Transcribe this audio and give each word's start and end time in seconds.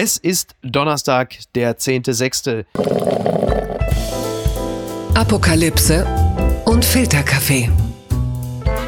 Es 0.00 0.16
ist 0.16 0.54
Donnerstag, 0.62 1.36
der 1.56 1.76
10.6. 1.76 2.64
Apokalypse 5.14 6.06
und 6.66 6.84
Filterkaffee. 6.84 7.68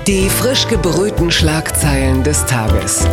Die 0.07 0.29
frisch 0.29 0.69
gebrühten 0.69 1.33
Schlagzeilen 1.33 2.23
des 2.23 2.47
Tages. 2.47 3.09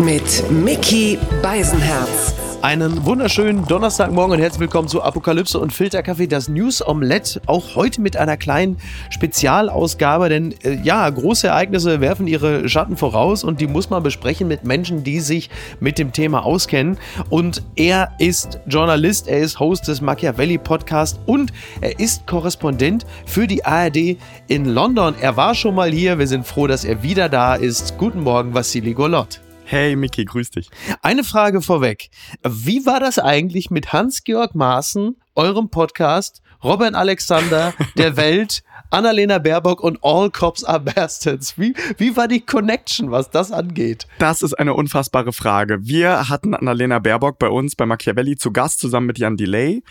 Mit 0.00 0.50
Mickey 0.50 1.16
Beisenherz. 1.40 2.34
Einen 2.60 3.06
wunderschönen 3.06 3.66
Donnerstagmorgen 3.66 4.32
und 4.32 4.40
herzlich 4.40 4.58
willkommen 4.58 4.88
zu 4.88 5.00
Apokalypse 5.00 5.60
und 5.60 5.72
Filterkaffee, 5.72 6.26
das 6.26 6.48
News 6.48 6.84
Omelette. 6.84 7.40
Auch 7.46 7.76
heute 7.76 8.00
mit 8.00 8.16
einer 8.16 8.36
kleinen 8.36 8.78
Spezialausgabe, 9.10 10.28
denn 10.28 10.52
äh, 10.64 10.74
ja, 10.82 11.08
große 11.08 11.46
Ereignisse 11.46 12.00
werfen 12.00 12.26
ihre 12.26 12.68
Schatten 12.68 12.96
voraus 12.96 13.44
und 13.44 13.60
die 13.60 13.68
muss 13.68 13.90
man 13.90 14.02
besprechen 14.02 14.48
mit 14.48 14.64
Menschen, 14.64 15.04
die 15.04 15.20
sich 15.20 15.50
mit 15.78 15.98
dem 15.98 16.12
Thema 16.12 16.44
auskennen. 16.44 16.98
Und 17.30 17.62
er 17.76 18.10
ist 18.18 18.58
Journalist, 18.66 19.28
er 19.28 19.38
ist 19.38 19.60
Host 19.60 19.86
des 19.86 20.00
Machiavelli 20.00 20.58
Podcast 20.58 21.20
und 21.26 21.52
er 21.80 22.00
ist 22.00 22.26
Korrespondent 22.26 23.06
für 23.24 23.46
die 23.46 23.64
ARD 23.64 24.18
in 24.48 24.64
London. 24.64 25.14
Er 25.20 25.36
war 25.36 25.54
schon 25.54 25.76
mal 25.76 25.92
hier, 25.92 26.18
wir 26.18 26.26
sind 26.26 26.44
froh, 26.44 26.66
dass 26.66 26.84
er 26.84 27.04
wieder 27.04 27.28
da 27.28 27.54
ist. 27.54 27.96
Guten 27.98 28.22
Morgen, 28.22 28.52
Vassili 28.52 28.94
Golot. 28.94 29.40
Hey 29.70 29.96
Miki, 29.96 30.24
grüß 30.24 30.52
dich. 30.52 30.70
Eine 31.02 31.24
Frage 31.24 31.60
vorweg. 31.60 32.08
Wie 32.42 32.86
war 32.86 33.00
das 33.00 33.18
eigentlich 33.18 33.68
mit 33.68 33.92
Hans-Georg 33.92 34.54
Maaßen, 34.54 35.16
eurem 35.34 35.68
Podcast, 35.68 36.40
Robin 36.64 36.94
Alexander, 36.94 37.74
der 37.98 38.16
Welt, 38.16 38.62
Annalena 38.90 39.38
Baerbock 39.38 39.82
und 39.82 39.98
All 40.02 40.30
Cops 40.30 40.64
Are 40.64 40.80
Bastards. 40.80 41.58
Wie, 41.58 41.74
wie 41.98 42.16
war 42.16 42.26
die 42.26 42.40
Connection, 42.40 43.10
was 43.10 43.30
das 43.30 43.52
angeht? 43.52 44.06
Das 44.18 44.40
ist 44.40 44.54
eine 44.54 44.72
unfassbare 44.74 45.32
Frage. 45.32 45.78
Wir 45.82 46.28
hatten 46.28 46.54
Annalena 46.54 46.98
Baerbock 46.98 47.38
bei 47.38 47.48
uns 47.48 47.76
bei 47.76 47.84
Machiavelli 47.84 48.36
zu 48.36 48.50
Gast 48.50 48.80
zusammen 48.80 49.06
mit 49.06 49.18
Jan 49.18 49.36
Delay. 49.36 49.82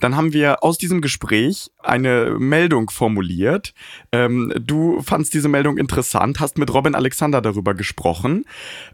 Dann 0.00 0.16
haben 0.16 0.32
wir 0.32 0.64
aus 0.64 0.78
diesem 0.78 1.02
Gespräch 1.02 1.70
eine 1.82 2.36
Meldung 2.38 2.90
formuliert. 2.90 3.74
Ähm, 4.10 4.52
du 4.58 5.00
fandst 5.02 5.34
diese 5.34 5.48
Meldung 5.48 5.76
interessant, 5.78 6.40
hast 6.40 6.58
mit 6.58 6.72
Robin 6.72 6.94
Alexander 6.94 7.40
darüber 7.40 7.74
gesprochen. 7.74 8.44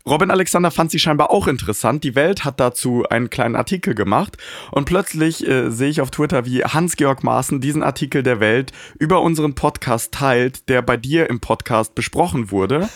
Robin 0.06 0.30
Alexander 0.30 0.70
fand 0.70 0.90
sie 0.90 0.98
scheinbar 0.98 1.30
auch 1.30 1.46
interessant. 1.46 2.04
Die 2.04 2.14
Welt 2.14 2.44
hat 2.44 2.60
dazu 2.60 3.04
einen 3.08 3.30
kleinen 3.30 3.56
Artikel 3.56 3.94
gemacht 3.94 4.36
und 4.70 4.84
plötzlich 4.84 5.46
äh, 5.46 5.70
sehe 5.70 5.88
ich 5.88 6.00
auf 6.00 6.10
Twitter, 6.10 6.44
wie 6.44 6.64
Hans-Georg 6.64 7.22
Maaßen 7.22 7.60
diesen 7.60 7.82
Artikel 7.82 8.22
der 8.22 8.40
Welt 8.40 8.72
über 8.98 9.22
unseren 9.22 9.51
anderen 9.52 9.54
Podcast 9.54 10.12
teilt, 10.12 10.68
der 10.68 10.82
bei 10.82 10.96
dir 10.96 11.28
im 11.28 11.40
Podcast 11.40 11.94
besprochen 11.94 12.50
wurde. 12.50 12.88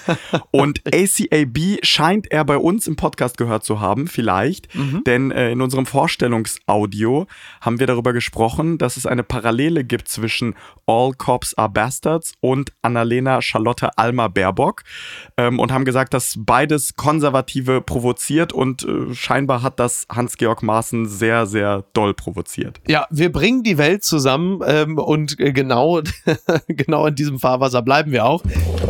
Und 0.51 0.83
ACAB 0.93 1.79
scheint 1.83 2.31
er 2.31 2.45
bei 2.45 2.57
uns 2.57 2.87
im 2.87 2.97
Podcast 2.97 3.37
gehört 3.37 3.65
zu 3.65 3.81
haben, 3.81 4.09
vielleicht. 4.09 4.75
Mhm. 4.75 5.03
Denn 5.07 5.31
äh, 5.31 5.51
in 5.51 5.61
unserem 5.61 5.87
Vorstellungsaudio 5.87 7.27
haben 7.61 7.79
wir 7.79 7.87
darüber 7.87 8.13
gesprochen, 8.13 8.79
dass 8.79 8.97
es 8.97 9.07
eine 9.07 9.23
Parallele 9.23 9.85
gibt 9.85 10.09
zwischen 10.09 10.55
All 10.87 11.13
Cops 11.13 11.55
Are 11.55 11.69
Bastards 11.69 12.35
und 12.41 12.73
Annalena 12.83 13.43
Charlotte 13.43 13.97
Alma 13.97 14.29
Baerbock. 14.29 14.83
Ähm, 15.37 15.59
und 15.59 15.73
haben 15.73 15.85
gesagt, 15.85 16.15
dass 16.15 16.35
beides 16.39 16.97
Konservative 16.97 17.81
provoziert 17.81 18.53
und 18.53 18.85
äh, 18.85 19.15
scheinbar 19.15 19.63
hat 19.63 19.79
das 19.79 20.07
Hans-Georg 20.11 20.63
Maaßen 20.63 21.07
sehr, 21.07 21.47
sehr 21.47 21.85
doll 21.93 22.15
provoziert. 22.15 22.81
Ja, 22.89 23.07
wir 23.11 23.31
bringen 23.31 23.63
die 23.63 23.79
Welt 23.79 24.05
zusammen 24.05 24.61
ähm, 24.67 24.99
und 24.99 25.39
äh, 25.39 25.53
genau 25.53 26.01
genau 26.69 27.07
in 27.07 27.15
diesem 27.15 27.39
Fahrwasser 27.39 27.83
bleiben 27.83 28.13
wir 28.13 28.25
auch. 28.25 28.43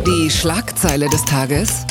Die 0.05 0.29
Schlagzeile 0.29 1.09
des 1.09 1.25
Tages. 1.25 1.85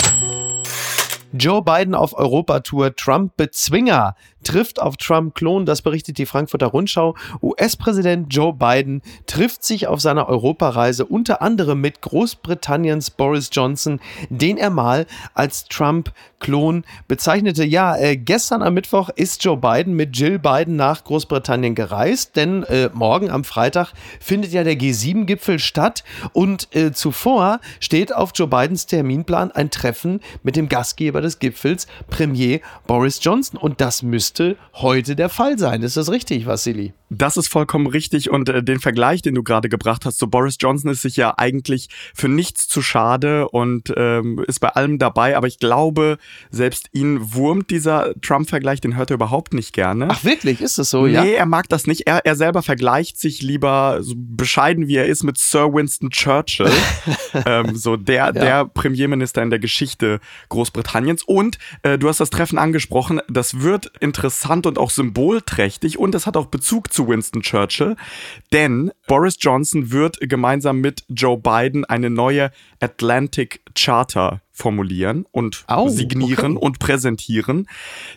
Joe 1.33 1.63
Biden 1.63 1.95
auf 1.95 2.15
Europatour, 2.17 2.95
Trump-Bezwinger 2.95 4.15
trifft 4.47 4.81
auf 4.81 4.97
Trump-Klon, 4.97 5.67
das 5.67 5.83
berichtet 5.83 6.19
die 6.19 6.27
Frankfurter 6.27 6.69
Rundschau. 6.69 7.17
US-Präsident 7.43 8.33
Joe 8.33 8.53
Biden 8.53 9.03
trifft 9.27 9.65
sich 9.65 9.89
auf 9.89 10.01
seiner 10.01 10.29
Europareise 10.29 11.05
unter 11.05 11.43
anderem 11.43 11.81
mit 11.81 12.01
Großbritanniens 12.01 13.11
Boris 13.11 13.51
Johnson, 13.53 13.99
den 14.31 14.57
er 14.57 14.71
mal 14.71 15.07
als 15.35 15.65
Trump-Klon 15.65 16.85
bezeichnete. 17.09 17.65
Ja, 17.65 17.97
äh, 17.97 18.17
gestern 18.17 18.63
am 18.63 18.75
Mittwoch 18.75 19.09
ist 19.09 19.43
Joe 19.43 19.57
Biden 19.57 19.95
mit 19.95 20.17
Jill 20.17 20.39
Biden 20.39 20.77
nach 20.77 21.03
Großbritannien 21.03 21.75
gereist, 21.75 22.37
denn 22.37 22.63
äh, 22.65 22.89
morgen 22.95 23.31
am 23.31 23.43
Freitag 23.43 23.95
findet 24.21 24.53
ja 24.53 24.63
der 24.63 24.79
G7-Gipfel 24.79 25.59
statt 25.59 26.05
und 26.33 26.69
äh, 26.77 26.93
zuvor 26.93 27.59
steht 27.81 28.15
auf 28.15 28.31
Joe 28.33 28.47
Bidens 28.47 28.87
Terminplan 28.87 29.51
ein 29.51 29.71
Treffen 29.71 30.21
mit 30.45 30.55
dem 30.55 30.69
Gastgeber 30.69 31.21
des 31.21 31.41
Gipfels, 31.41 31.89
Premier 32.09 32.61
Boris 32.87 33.19
Johnson. 33.21 33.59
Und 33.59 33.81
das 33.81 34.05
müsste 34.05 34.36
müsste 34.37 34.57
heute 34.75 35.17
der 35.17 35.29
Fall 35.29 35.59
sein. 35.59 35.83
Ist 35.83 35.97
das 35.97 36.11
richtig, 36.11 36.47
Vassili? 36.47 36.93
Das 37.09 37.37
ist 37.37 37.49
vollkommen 37.49 37.87
richtig 37.87 38.31
und 38.31 38.49
äh, 38.49 38.65
den 38.65 38.81
Vergleich, 38.81 39.23
den 39.23 39.37
du 39.37 39.45
gerade 39.45 39.69
gebracht 39.69 40.05
hast, 40.05 40.19
so 40.19 40.27
Boris 40.27 40.57
Johnson 40.59 40.91
ist 40.91 41.03
sich 41.03 41.17
ja 41.17 41.35
eigentlich 41.37 41.89
für 42.15 42.29
nichts 42.29 42.67
zu 42.67 42.83
schade 42.83 43.49
und 43.49 43.93
ähm, 43.97 44.45
ist 44.49 44.59
bei 44.59 44.71
allem 44.71 44.99
dabei, 44.99 45.37
aber 45.37 45.47
ich 45.47 45.59
glaube, 45.59 46.19
selbst 46.51 46.89
ihn 46.93 47.35
wurmt 47.35 47.71
dieser 47.71 48.13
Trump-Vergleich, 48.21 48.81
den 48.81 48.97
hört 48.97 49.11
er 49.11 49.15
überhaupt 49.15 49.55
nicht 49.55 49.73
gerne. 49.73 50.09
Ach 50.11 50.25
wirklich, 50.25 50.61
ist 50.61 50.79
das 50.79 50.91
so? 50.91 51.07
Nee, 51.07 51.13
ja? 51.13 51.25
er 51.25 51.47
mag 51.47 51.69
das 51.69 51.87
nicht. 51.87 52.09
Er, 52.09 52.27
er 52.27 52.35
selber 52.35 52.63
vergleicht 52.63 53.21
sich 53.21 53.41
lieber 53.41 53.99
so 54.01 54.15
bescheiden, 54.17 54.89
wie 54.89 54.97
er 54.97 55.07
ist, 55.07 55.23
mit 55.23 55.39
Sir 55.39 55.73
Winston 55.73 56.11
Churchill, 56.11 56.73
ähm, 57.47 57.77
so 57.77 57.97
der, 57.97 58.17
ja. 58.17 58.33
der 58.33 58.65
Premierminister 58.65 59.45
in 59.45 59.51
der 59.51 59.61
Geschichte 59.61 60.19
Großbritanniens. 60.49 61.23
Und 61.23 61.59
äh, 61.83 61.99
du 61.99 62.09
hast 62.09 62.19
das 62.19 62.31
Treffen 62.31 62.59
angesprochen, 62.59 63.21
das 63.29 63.61
wird 63.61 63.93
interessant 64.17 64.65
und 64.65 64.79
auch 64.79 64.89
symbolträchtig 64.89 65.99
und 65.99 66.13
das 66.13 66.27
hat 66.27 66.39
auch 66.39 66.47
Bezug 66.47 66.91
zu 66.91 67.07
Winston 67.07 67.43
Churchill, 67.43 67.97
denn 68.51 68.91
Boris 69.07 69.37
Johnson 69.39 69.91
wird 69.91 70.19
gemeinsam 70.21 70.81
mit 70.81 71.05
Joe 71.09 71.37
Biden 71.37 71.85
eine 71.85 72.09
neue 72.09 72.51
Atlantic 72.81 73.61
Charter 73.77 74.41
formulieren 74.57 75.27
und 75.33 75.67
oh, 75.69 75.91
signieren 75.91 76.57
okay. 76.57 76.67
und 76.67 76.79
präsentieren. 76.79 77.69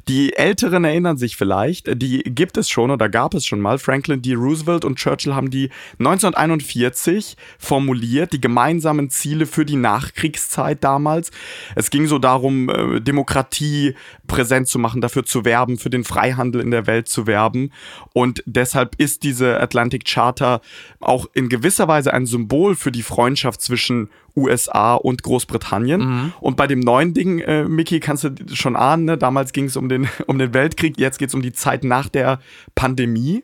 Die 0.07 0.37
Älteren 0.37 0.85
erinnern 0.85 1.17
sich 1.17 1.35
vielleicht, 1.35 2.01
die 2.01 2.19
gibt 2.23 2.55
es 2.55 2.69
schon 2.69 2.91
oder 2.91 3.09
gab 3.09 3.33
es 3.33 3.45
schon 3.45 3.59
mal. 3.59 3.77
Franklin 3.77 4.21
D. 4.21 4.35
Roosevelt 4.35 4.85
und 4.85 4.97
Churchill 4.97 5.35
haben 5.35 5.51
die 5.51 5.69
1941 5.99 7.35
formuliert, 7.57 8.31
die 8.31 8.39
gemeinsamen 8.39 9.09
Ziele 9.09 9.45
für 9.47 9.65
die 9.65 9.75
Nachkriegszeit 9.75 10.81
damals. 10.81 11.31
Es 11.75 11.89
ging 11.89 12.07
so 12.07 12.19
darum, 12.19 12.69
äh, 12.69 13.01
Demokratie 13.01 13.95
präsent 14.27 14.69
zu 14.69 14.79
machen, 14.79 15.01
dafür 15.01 15.25
zu 15.25 15.43
werben, 15.43 15.77
für 15.77 15.89
den 15.89 16.05
Freihandel 16.05 16.61
in 16.61 16.71
der 16.71 16.87
Welt 16.87 17.09
zu 17.09 17.27
werben. 17.27 17.73
Und 18.13 18.43
deshalb 18.45 18.95
ist 18.97 19.23
diese 19.23 19.59
Atlantic 19.59 20.05
Charter 20.05 20.61
auch 21.01 21.25
in 21.33 21.49
gewisser 21.49 21.89
Weise 21.89 22.13
ein 22.13 22.25
Symbol 22.25 22.75
für 22.75 22.93
die 22.93 23.03
Freundschaft 23.03 23.61
zwischen 23.61 24.09
USA 24.37 24.95
und 24.95 25.23
Großbritannien. 25.23 25.48
Mhm. 26.01 26.33
Und 26.39 26.57
bei 26.57 26.67
dem 26.67 26.79
neuen 26.79 27.13
Ding, 27.13 27.39
äh, 27.39 27.63
Mickey, 27.65 27.99
kannst 27.99 28.23
du 28.23 28.31
schon 28.53 28.75
ahnen, 28.75 29.05
ne? 29.05 29.17
damals 29.17 29.53
ging 29.53 29.65
es 29.65 29.75
um 29.75 29.89
den, 29.89 30.07
um 30.27 30.37
den 30.37 30.53
Weltkrieg, 30.53 30.97
jetzt 30.97 31.17
geht 31.17 31.29
es 31.29 31.35
um 31.35 31.41
die 31.41 31.53
Zeit 31.53 31.83
nach 31.83 32.09
der 32.09 32.39
Pandemie. 32.75 33.43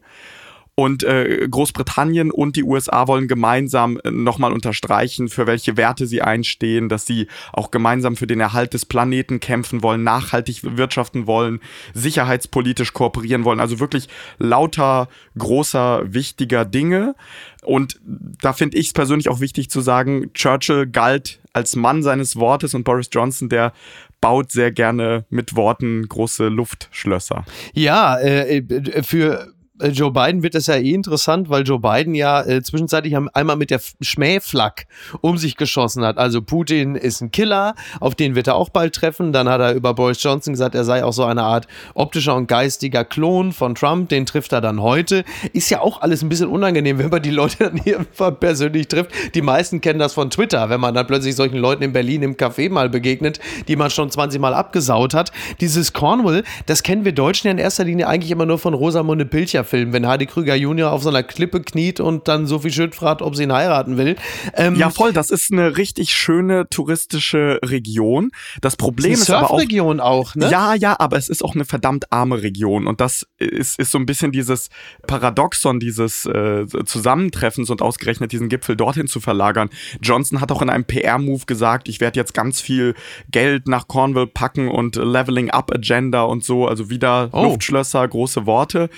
Und 0.77 1.03
äh, 1.03 1.47
Großbritannien 1.49 2.31
und 2.31 2.57
die 2.57 2.63
USA 2.63 3.07
wollen 3.07 3.29
gemeinsam 3.29 3.97
äh, 4.03 4.11
nochmal 4.11 4.51
unterstreichen, 4.51 5.29
für 5.29 5.47
welche 5.47 5.77
Werte 5.77 6.05
sie 6.05 6.21
einstehen, 6.21 6.89
dass 6.89 7.05
sie 7.05 7.27
auch 7.53 7.71
gemeinsam 7.71 8.17
für 8.17 8.27
den 8.27 8.41
Erhalt 8.41 8.73
des 8.73 8.85
Planeten 8.85 9.39
kämpfen 9.39 9.83
wollen, 9.83 10.03
nachhaltig 10.03 10.63
wirtschaften 10.63 11.27
wollen, 11.27 11.61
sicherheitspolitisch 11.93 12.91
kooperieren 12.91 13.45
wollen. 13.45 13.61
Also 13.61 13.79
wirklich 13.79 14.09
lauter 14.37 15.07
großer, 15.37 16.13
wichtiger 16.13 16.65
Dinge. 16.65 17.15
Und 17.63 17.97
da 18.03 18.51
finde 18.51 18.77
ich 18.77 18.87
es 18.87 18.93
persönlich 18.93 19.29
auch 19.29 19.39
wichtig 19.39 19.69
zu 19.69 19.79
sagen, 19.79 20.33
Churchill 20.33 20.87
galt 20.87 21.39
als 21.53 21.77
Mann 21.77 22.03
seines 22.03 22.35
Wortes 22.35 22.73
und 22.73 22.83
Boris 22.83 23.07
Johnson, 23.13 23.47
der 23.47 23.71
baut 24.19 24.51
sehr 24.51 24.73
gerne 24.73 25.23
mit 25.29 25.55
Worten 25.55 26.05
große 26.09 26.49
Luftschlösser. 26.49 27.45
Ja, 27.73 28.17
äh, 28.17 28.57
äh 28.57 29.03
für 29.03 29.54
Joe 29.81 30.09
Biden 30.09 30.41
wird 30.41 30.55
das 30.55 30.67
ja 30.67 30.75
eh 30.75 30.93
interessant, 30.93 31.49
weil 31.49 31.63
Joe 31.63 31.79
Biden 31.79 32.15
ja 32.15 32.41
äh, 32.41 32.63
zwischenzeitlich 32.63 33.13
einmal 33.33 33.57
mit 33.57 33.71
der 33.71 33.81
Schmähflak 33.99 34.85
um 35.19 35.37
sich 35.37 35.57
geschossen 35.57 36.05
hat. 36.05 36.17
Also 36.17 36.41
Putin 36.41 36.95
ist 36.95 37.19
ein 37.19 37.29
Killer, 37.29 37.75
auf 37.99 38.15
den 38.15 38.35
wird 38.35 38.47
er 38.47 38.55
auch 38.55 38.69
bald 38.69 38.95
treffen. 38.95 39.33
Dann 39.33 39.49
hat 39.49 39.59
er 39.59 39.73
über 39.73 39.93
Boris 39.93 40.23
Johnson 40.23 40.53
gesagt, 40.53 40.75
er 40.75 40.85
sei 40.85 41.03
auch 41.03 41.11
so 41.11 41.25
eine 41.25 41.43
Art 41.43 41.67
optischer 41.93 42.35
und 42.35 42.47
geistiger 42.47 43.03
Klon 43.03 43.51
von 43.51 43.75
Trump. 43.75 44.07
Den 44.07 44.25
trifft 44.25 44.53
er 44.53 44.61
dann 44.61 44.81
heute. 44.81 45.25
Ist 45.51 45.69
ja 45.69 45.81
auch 45.81 46.01
alles 46.01 46.21
ein 46.21 46.29
bisschen 46.29 46.47
unangenehm, 46.47 46.97
wenn 46.99 47.09
man 47.09 47.21
die 47.21 47.31
Leute 47.31 47.57
dann 47.65 47.75
hier 47.75 48.05
persönlich 48.39 48.87
trifft. 48.87 49.11
Die 49.35 49.41
meisten 49.41 49.81
kennen 49.81 49.99
das 49.99 50.13
von 50.13 50.29
Twitter, 50.29 50.69
wenn 50.69 50.79
man 50.79 50.93
dann 50.93 51.05
plötzlich 51.05 51.35
solchen 51.35 51.57
Leuten 51.57 51.83
in 51.83 51.91
Berlin 51.91 52.23
im 52.23 52.37
Café 52.37 52.71
mal 52.71 52.89
begegnet, 52.89 53.41
die 53.67 53.75
man 53.75 53.89
schon 53.89 54.09
20 54.09 54.39
Mal 54.39 54.53
abgesaut 54.53 55.13
hat. 55.13 55.33
Dieses 55.59 55.91
Cornwall, 55.91 56.45
das 56.65 56.81
kennen 56.81 57.03
wir 57.03 57.11
Deutschen 57.11 57.47
ja 57.47 57.51
in 57.51 57.57
erster 57.57 57.83
Linie 57.83 58.07
eigentlich 58.07 58.31
immer 58.31 58.45
nur 58.45 58.57
von 58.57 58.73
Rosamunde 58.73 59.25
Pilcher 59.25 59.64
Film, 59.65 59.93
wenn 59.93 60.07
Heidi 60.07 60.25
Krüger 60.25 60.55
Junior 60.55 60.91
auf 60.91 61.03
so 61.03 61.09
einer 61.09 61.23
Klippe 61.23 61.61
kniet 61.61 61.99
und 61.99 62.27
dann 62.27 62.45
Sophie 62.47 62.71
Schütt 62.71 62.95
fragt, 62.95 63.21
ob 63.21 63.35
sie 63.35 63.43
ihn 63.43 63.53
heiraten 63.53 63.97
will. 63.97 64.15
Ähm, 64.53 64.75
ja, 64.75 64.89
voll, 64.89 65.13
das 65.13 65.31
ist 65.31 65.51
eine 65.51 65.77
richtig 65.77 66.11
schöne 66.11 66.69
touristische 66.69 67.59
Region. 67.63 68.31
Das 68.61 68.75
Problem 68.75 69.13
ist, 69.13 69.23
ist 69.23 69.29
aber 69.31 69.51
auch, 69.51 69.99
auch, 69.99 70.35
ne? 70.35 70.49
Ja, 70.49 70.73
ja, 70.73 70.95
aber 70.99 71.17
es 71.17 71.29
ist 71.29 71.43
auch 71.43 71.55
eine 71.55 71.65
verdammt 71.65 72.11
arme 72.11 72.41
Region 72.41 72.87
und 72.87 73.01
das 73.01 73.27
ist, 73.37 73.79
ist 73.79 73.91
so 73.91 73.97
ein 73.97 74.05
bisschen 74.05 74.31
dieses 74.31 74.69
Paradoxon 75.07 75.79
dieses 75.79 76.25
äh, 76.25 76.65
Zusammentreffens 76.85 77.69
und 77.69 77.81
ausgerechnet 77.81 78.31
diesen 78.31 78.49
Gipfel 78.49 78.75
dorthin 78.75 79.07
zu 79.07 79.19
verlagern. 79.19 79.69
Johnson 80.01 80.41
hat 80.41 80.51
auch 80.51 80.61
in 80.61 80.69
einem 80.69 80.85
PR-Move 80.85 81.45
gesagt, 81.45 81.89
ich 81.89 81.99
werde 81.99 82.19
jetzt 82.19 82.33
ganz 82.33 82.61
viel 82.61 82.95
Geld 83.29 83.67
nach 83.67 83.87
Cornwall 83.87 84.27
packen 84.27 84.69
und 84.69 84.95
Leveling 84.95 85.51
Up 85.51 85.71
Agenda 85.73 86.23
und 86.23 86.43
so, 86.43 86.67
also 86.67 86.89
wieder 86.89 87.29
oh. 87.31 87.43
Luftschlösser, 87.43 88.07
große 88.07 88.45
Worte. 88.45 88.89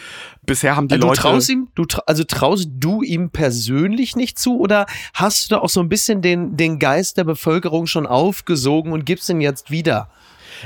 Bisher 0.47 0.77
haben 0.77 0.87
die 0.87 0.95
also 0.95 1.07
Leute. 1.07 1.21
Du 1.21 1.27
traust 1.27 1.49
ihm, 1.49 1.67
du 1.75 1.85
tra 1.85 2.01
also 2.07 2.23
traust 2.23 2.69
du 2.79 3.03
ihm 3.03 3.29
persönlich 3.29 4.15
nicht 4.15 4.39
zu 4.39 4.59
oder 4.59 4.87
hast 5.13 5.51
du 5.51 5.55
da 5.55 5.61
auch 5.61 5.69
so 5.69 5.81
ein 5.81 5.89
bisschen 5.89 6.21
den, 6.21 6.55
den 6.55 6.79
Geist 6.79 7.17
der 7.17 7.25
Bevölkerung 7.25 7.85
schon 7.85 8.07
aufgesogen 8.07 8.93
und 8.93 9.05
gibst 9.05 9.29
ihn 9.29 9.41
jetzt 9.41 9.69
wieder? 9.71 10.09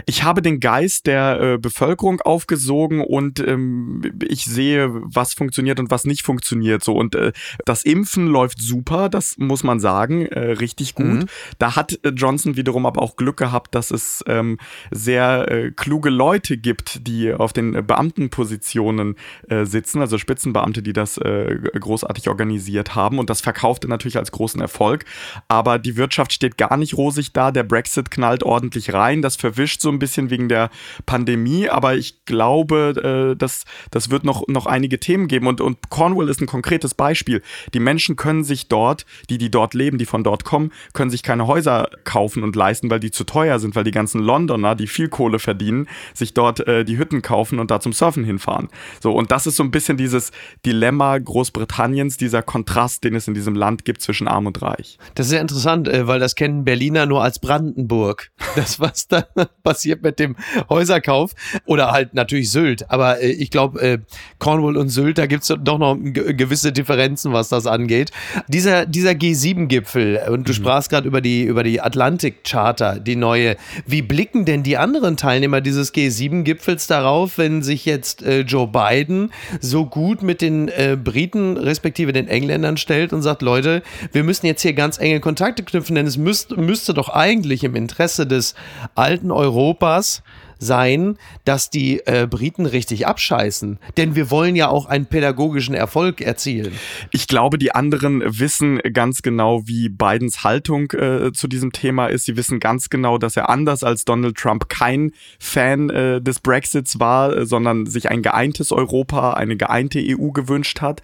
Ich 0.06 0.24
habe 0.24 0.42
den 0.42 0.60
Geist 0.60 1.08
der 1.08 1.40
äh, 1.40 1.58
Bevölkerung 1.58 2.22
aufgesogen 2.22 3.02
und 3.02 3.40
ähm, 3.40 4.02
ich 4.28 4.46
sehe, 4.46 4.90
was 4.92 5.34
funktioniert 5.34 5.80
und 5.80 5.92
was 5.92 6.06
nicht 6.06 6.24
funktioniert. 6.24 6.84
So 6.84 6.96
und 6.96 7.16
äh, 7.16 7.32
das 7.66 7.84
Impfen 7.84 8.28
läuft 8.28 8.62
super, 8.62 9.10
das 9.10 9.38
muss 9.38 9.64
man 9.64 9.80
sagen, 9.80 10.26
äh, 10.26 10.52
richtig 10.52 10.96
gut. 10.96 11.06
Mhm. 11.06 11.26
Da 11.60 11.76
hat 11.76 12.00
äh, 12.04 12.10
Johnson 12.10 12.56
wiederum 12.56 12.86
aber 12.86 13.02
auch 13.02 13.16
Glück 13.16 13.38
gehabt, 13.38 13.76
dass 13.76 13.92
es 13.92 14.24
ähm, 14.28 14.58
sehr 14.92 15.52
äh, 15.52 15.72
kluge 15.72 16.10
Leute 16.10 16.58
gibt, 16.58 17.08
die 17.08 17.34
auf 17.34 17.54
den 17.54 17.86
Beamtenpositionen 17.86 19.16
äh, 19.48 19.66
sitzen, 19.66 20.02
also 20.02 20.18
Spitzenbeamte, 20.18 20.82
die 20.82 20.94
das 20.94 21.20
großartig 21.22 22.30
organisiert 22.30 22.96
haben 22.96 23.20
und 23.20 23.30
das 23.30 23.42
verkaufte 23.42 23.88
natürlich 23.88 24.18
als 24.18 24.32
großen 24.32 24.62
Erfolg. 24.62 25.06
Aber 25.48 25.80
die 25.80 25.98
Wirtschaft 25.98 26.34
steht 26.34 26.58
gar 26.58 26.78
nicht 26.78 26.98
rosig 26.98 27.34
da. 27.34 27.52
Der 27.52 27.64
Brexit 27.64 28.12
knallt 28.12 28.44
ordentlich 28.44 28.94
rein, 28.94 29.22
das 29.22 29.36
verwischt 29.36 29.81
so 29.82 29.90
ein 29.90 30.00
bisschen 30.00 30.30
wegen 30.30 30.50
der 30.50 30.70
Pandemie, 31.06 31.70
aber 31.70 31.96
ich 31.96 32.26
glaube, 32.26 33.32
äh, 33.34 33.36
dass 33.36 33.66
das 33.92 34.10
wird 34.10 34.24
noch, 34.24 34.48
noch 34.48 34.66
einige 34.66 35.00
Themen 35.00 35.28
geben 35.28 35.48
und, 35.48 35.62
und 35.62 35.90
Cornwall 35.90 36.30
ist 36.30 36.42
ein 36.42 36.48
konkretes 36.48 36.94
Beispiel. 36.94 37.42
Die 37.74 37.80
Menschen 37.80 38.16
können 38.16 38.44
sich 38.44 38.68
dort, 38.68 39.06
die, 39.30 39.38
die 39.38 39.52
dort 39.52 39.74
leben, 39.74 39.98
die 39.98 40.06
von 40.06 40.24
dort 40.24 40.44
kommen, 40.44 40.72
können 40.94 41.12
sich 41.12 41.24
keine 41.24 41.48
Häuser 41.48 41.90
kaufen 42.04 42.44
und 42.44 42.56
leisten, 42.56 42.90
weil 42.90 43.00
die 43.00 43.12
zu 43.12 43.24
teuer 43.24 43.60
sind, 43.60 43.76
weil 43.76 43.84
die 43.84 43.92
ganzen 43.92 44.22
Londoner, 44.22 44.76
die 44.76 44.88
viel 44.88 45.10
Kohle 45.10 45.40
verdienen, 45.40 45.88
sich 46.14 46.34
dort 46.34 46.66
äh, 46.68 46.86
die 46.86 46.98
Hütten 46.98 47.22
kaufen 47.22 47.60
und 47.60 47.72
da 47.72 47.80
zum 47.80 47.94
Surfen 47.94 48.24
hinfahren. 48.24 48.70
So, 49.02 49.12
und 49.14 49.32
das 49.32 49.48
ist 49.48 49.56
so 49.56 49.64
ein 49.64 49.72
bisschen 49.72 49.98
dieses 49.98 50.32
Dilemma 50.66 51.18
Großbritanniens, 51.18 52.18
dieser 52.18 52.42
Kontrast, 52.42 53.04
den 53.04 53.16
es 53.16 53.28
in 53.28 53.34
diesem 53.34 53.56
Land 53.56 53.86
gibt 53.86 54.02
zwischen 54.02 54.28
arm 54.28 54.46
und 54.48 54.62
reich. 54.62 54.98
Das 55.16 55.28
ist 55.28 55.34
ja 55.34 55.42
interessant, 55.42 55.88
äh, 55.88 56.08
weil 56.08 56.20
das 56.20 56.36
kennen 56.36 56.64
Berliner 56.64 57.06
nur 57.06 57.24
als 57.24 57.40
Brandenburg. 57.40 58.32
Das, 58.56 58.80
was 58.80 59.08
da 59.08 59.26
passiert 59.72 60.04
mit 60.04 60.20
dem 60.20 60.36
Häuserkauf. 60.70 61.32
Oder 61.66 61.92
halt 61.92 62.14
natürlich 62.14 62.52
Sylt. 62.52 62.90
Aber 62.92 63.22
äh, 63.22 63.32
ich 63.32 63.52
glaube, 63.52 63.80
äh, 63.82 64.00
Cornwall 64.38 64.76
und 64.76 64.90
Sylt, 64.90 65.18
da 65.18 65.28
gibt 65.28 65.44
es 65.44 65.54
doch 65.64 65.78
noch 65.78 65.98
gewisse 65.98 66.74
Differenzen, 66.74 67.32
was 67.32 67.48
das 67.48 67.68
angeht. 67.68 68.12
Dieser, 68.50 68.86
dieser 68.86 69.12
G7-Gipfel, 69.12 70.24
und 70.30 70.48
du 70.48 70.52
mhm. 70.52 70.56
sprachst 70.56 70.90
gerade 70.90 71.08
über 71.08 71.22
die, 71.22 71.44
über 71.44 71.64
die 71.64 71.80
Atlantik-Charta, 71.80 73.00
die 73.00 73.16
neue. 73.16 73.56
Wie 73.86 74.02
blicken 74.02 74.44
denn 74.44 74.64
die 74.64 74.78
anderen 74.78 75.16
Teilnehmer 75.16 75.62
dieses 75.62 75.94
G7-Gipfels 75.94 76.88
darauf, 76.88 77.38
wenn 77.38 77.62
sich 77.62 77.86
jetzt 77.86 78.24
äh, 78.24 78.42
Joe 78.42 78.68
Biden 78.68 79.32
so 79.62 79.86
gut 79.86 80.22
mit 80.22 80.42
den 80.42 80.68
äh, 80.68 80.98
Briten 81.02 81.56
respektive 81.56 82.12
den 82.12 82.28
Engländern 82.28 82.76
stellt 82.76 83.14
und 83.14 83.22
sagt, 83.22 83.42
Leute, 83.42 83.84
wir 84.12 84.24
müssen 84.24 84.48
jetzt 84.48 84.64
hier 84.64 84.74
ganz 84.74 84.98
enge 84.98 85.22
Kontakte 85.22 85.64
knüpfen, 85.64 85.96
denn 85.96 86.08
es 86.08 86.18
müsst, 86.18 86.58
müsste 86.58 86.94
doch 86.94 87.08
eigentlich 87.08 87.64
im 87.64 87.76
Interesse 87.76 88.28
des 88.28 88.54
alten 88.96 89.32
Europas 89.32 89.61
Europas 89.62 90.22
sein, 90.62 91.18
dass 91.44 91.70
die 91.70 92.06
äh, 92.06 92.28
Briten 92.30 92.66
richtig 92.66 93.08
abscheißen. 93.08 93.80
Denn 93.98 94.16
wir 94.16 94.30
wollen 94.30 94.56
ja 94.56 94.70
auch 94.70 94.86
einen 94.86 95.08
pädagogischen 95.08 95.74
Erfolg 95.74 96.22
erzielen. 96.22 96.74
Ich 97.10 97.28
glaube, 97.28 97.58
die 97.58 97.74
anderen 97.74 98.22
wissen 98.26 98.80
ganz 98.94 99.24
genau, 99.24 99.64
wie 99.66 99.90
Bidens 99.90 100.44
Haltung 100.44 100.92
äh, 100.92 101.32
zu 101.34 101.48
diesem 101.48 101.72
Thema 101.72 102.08
ist. 102.08 102.26
Sie 102.26 102.38
wissen 102.38 102.60
ganz 102.60 102.90
genau, 102.90 103.18
dass 103.18 103.36
er 103.36 103.50
anders 103.50 103.84
als 103.84 104.06
Donald 104.06 104.38
Trump 104.38 104.70
kein 104.70 105.14
Fan 105.40 105.90
äh, 105.90 106.22
des 106.22 106.40
Brexits 106.40 107.00
war, 107.00 107.36
äh, 107.36 107.46
sondern 107.46 107.88
sich 107.88 108.10
ein 108.10 108.22
geeintes 108.22 108.72
Europa, 108.72 109.34
eine 109.34 109.58
geeinte 109.58 110.00
EU 110.00 110.30
gewünscht 110.30 110.82
hat. 110.82 111.02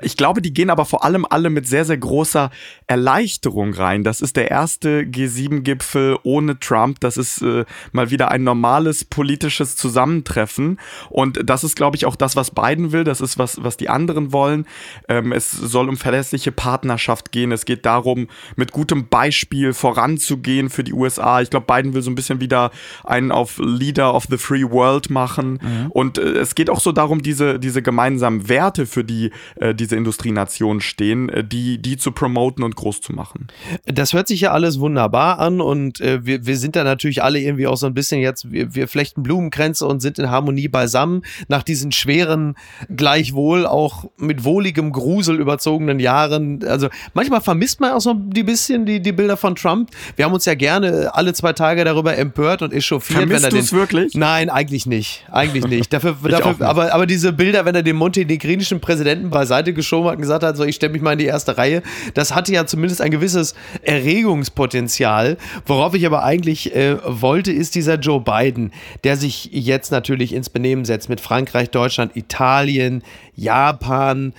Ich 0.00 0.16
glaube, 0.16 0.40
die 0.40 0.54
gehen 0.54 0.70
aber 0.70 0.84
vor 0.84 1.04
allem 1.04 1.26
alle 1.28 1.50
mit 1.50 1.66
sehr, 1.66 1.84
sehr 1.84 1.98
großer 1.98 2.50
Erleichterung 2.86 3.74
rein. 3.74 4.04
Das 4.04 4.20
ist 4.20 4.36
der 4.36 4.50
erste 4.50 5.02
G7-Gipfel 5.02 6.18
ohne 6.22 6.60
Trump. 6.60 7.00
Das 7.00 7.16
ist 7.16 7.42
äh, 7.42 7.64
mal 7.90 8.10
wieder 8.10 8.30
ein 8.30 8.44
normales 8.44 8.99
politisches 9.04 9.76
Zusammentreffen. 9.76 10.78
Und 11.08 11.40
das 11.48 11.64
ist, 11.64 11.76
glaube 11.76 11.96
ich, 11.96 12.06
auch 12.06 12.16
das, 12.16 12.36
was 12.36 12.50
Biden 12.50 12.92
will. 12.92 13.04
Das 13.04 13.20
ist, 13.20 13.38
was, 13.38 13.62
was 13.62 13.76
die 13.76 13.88
anderen 13.88 14.32
wollen. 14.32 14.66
Ähm, 15.08 15.32
es 15.32 15.50
soll 15.50 15.88
um 15.88 15.96
verlässliche 15.96 16.52
Partnerschaft 16.52 17.32
gehen. 17.32 17.52
Es 17.52 17.64
geht 17.64 17.86
darum, 17.86 18.28
mit 18.56 18.72
gutem 18.72 19.08
Beispiel 19.08 19.72
voranzugehen 19.72 20.70
für 20.70 20.84
die 20.84 20.92
USA. 20.92 21.40
Ich 21.40 21.50
glaube, 21.50 21.66
Biden 21.66 21.94
will 21.94 22.02
so 22.02 22.10
ein 22.10 22.14
bisschen 22.14 22.40
wieder 22.40 22.70
einen 23.04 23.32
auf 23.32 23.58
Leader 23.58 24.14
of 24.14 24.26
the 24.30 24.38
Free 24.38 24.68
World 24.70 25.10
machen. 25.10 25.58
Mhm. 25.62 25.90
Und 25.90 26.18
äh, 26.18 26.22
es 26.38 26.54
geht 26.54 26.70
auch 26.70 26.80
so 26.80 26.92
darum, 26.92 27.22
diese, 27.22 27.58
diese 27.58 27.82
gemeinsamen 27.82 28.48
Werte, 28.48 28.86
für 28.86 29.04
die 29.04 29.30
äh, 29.56 29.74
diese 29.74 29.96
Industrienationen 29.96 30.80
stehen, 30.80 31.28
äh, 31.28 31.44
die, 31.44 31.78
die 31.78 31.96
zu 31.96 32.12
promoten 32.12 32.64
und 32.64 32.76
groß 32.76 33.00
zu 33.00 33.12
machen. 33.12 33.48
Das 33.86 34.12
hört 34.12 34.28
sich 34.28 34.42
ja 34.42 34.52
alles 34.52 34.80
wunderbar 34.80 35.38
an 35.38 35.60
und 35.60 36.00
äh, 36.00 36.24
wir, 36.24 36.46
wir 36.46 36.56
sind 36.56 36.76
da 36.76 36.84
natürlich 36.84 37.22
alle 37.22 37.40
irgendwie 37.40 37.66
auch 37.66 37.76
so 37.76 37.86
ein 37.86 37.94
bisschen 37.94 38.20
jetzt, 38.20 38.50
wir, 38.50 38.74
wir 38.74 38.88
flechten 38.90 39.22
Blumenkränze 39.22 39.86
und 39.86 40.00
sind 40.00 40.18
in 40.18 40.30
Harmonie 40.30 40.68
beisammen 40.68 41.22
nach 41.48 41.62
diesen 41.62 41.92
schweren, 41.92 42.56
gleichwohl 42.94 43.66
auch 43.66 44.10
mit 44.18 44.44
wohligem 44.44 44.92
Grusel 44.92 45.40
überzogenen 45.40 46.00
Jahren. 46.00 46.64
Also 46.64 46.88
manchmal 47.14 47.40
vermisst 47.40 47.80
man 47.80 47.92
auch 47.92 48.00
so 48.00 48.10
ein 48.10 48.30
bisschen 48.30 48.86
die, 48.86 49.00
die 49.00 49.12
Bilder 49.12 49.36
von 49.36 49.54
Trump. 49.54 49.90
Wir 50.16 50.24
haben 50.24 50.32
uns 50.32 50.44
ja 50.44 50.54
gerne 50.54 51.10
alle 51.14 51.32
zwei 51.32 51.52
Tage 51.52 51.84
darüber 51.84 52.16
empört 52.16 52.62
und 52.62 52.72
echauffiert. 52.72 53.20
Vermisst 53.20 53.44
wenn 53.44 53.56
er 53.56 53.62
den, 53.62 53.72
wirklich? 53.72 54.14
Nein, 54.14 54.50
eigentlich 54.50 54.86
nicht. 54.86 55.24
Eigentlich 55.30 55.66
nicht. 55.66 55.90
Dafür, 55.92 56.16
dafür, 56.22 56.52
nicht. 56.52 56.62
Aber, 56.62 56.92
aber 56.92 57.06
diese 57.06 57.32
Bilder, 57.32 57.64
wenn 57.64 57.74
er 57.74 57.82
den 57.82 57.96
montenegrinischen 57.96 58.80
Präsidenten 58.80 59.30
beiseite 59.30 59.72
geschoben 59.72 60.08
hat 60.08 60.16
und 60.16 60.22
gesagt 60.22 60.42
hat, 60.42 60.56
so 60.56 60.64
ich 60.64 60.76
stelle 60.76 60.92
mich 60.92 61.02
mal 61.02 61.12
in 61.12 61.18
die 61.18 61.26
erste 61.26 61.56
Reihe, 61.58 61.82
das 62.14 62.34
hatte 62.34 62.52
ja 62.52 62.66
zumindest 62.66 63.00
ein 63.00 63.10
gewisses 63.10 63.54
Erregungspotenzial. 63.82 65.36
Worauf 65.66 65.94
ich 65.94 66.06
aber 66.06 66.24
eigentlich 66.24 66.74
äh, 66.74 66.96
wollte, 67.04 67.52
ist 67.52 67.74
dieser 67.74 67.96
Joe 67.96 68.20
Biden 68.20 68.69
der 69.04 69.16
sich 69.16 69.50
jetzt 69.52 69.90
natürlich 69.92 70.32
ins 70.32 70.50
Benehmen 70.50 70.84
setzt 70.84 71.08
mit 71.08 71.20
Frankreich, 71.20 71.70
Deutschland, 71.70 72.16
Italien, 72.16 73.02
Japan. 73.34 74.34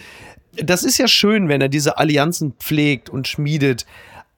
Das 0.54 0.84
ist 0.84 0.98
ja 0.98 1.08
schön, 1.08 1.48
wenn 1.48 1.62
er 1.62 1.70
diese 1.70 1.98
Allianzen 1.98 2.54
pflegt 2.60 3.10
und 3.10 3.28
schmiedet. 3.28 3.86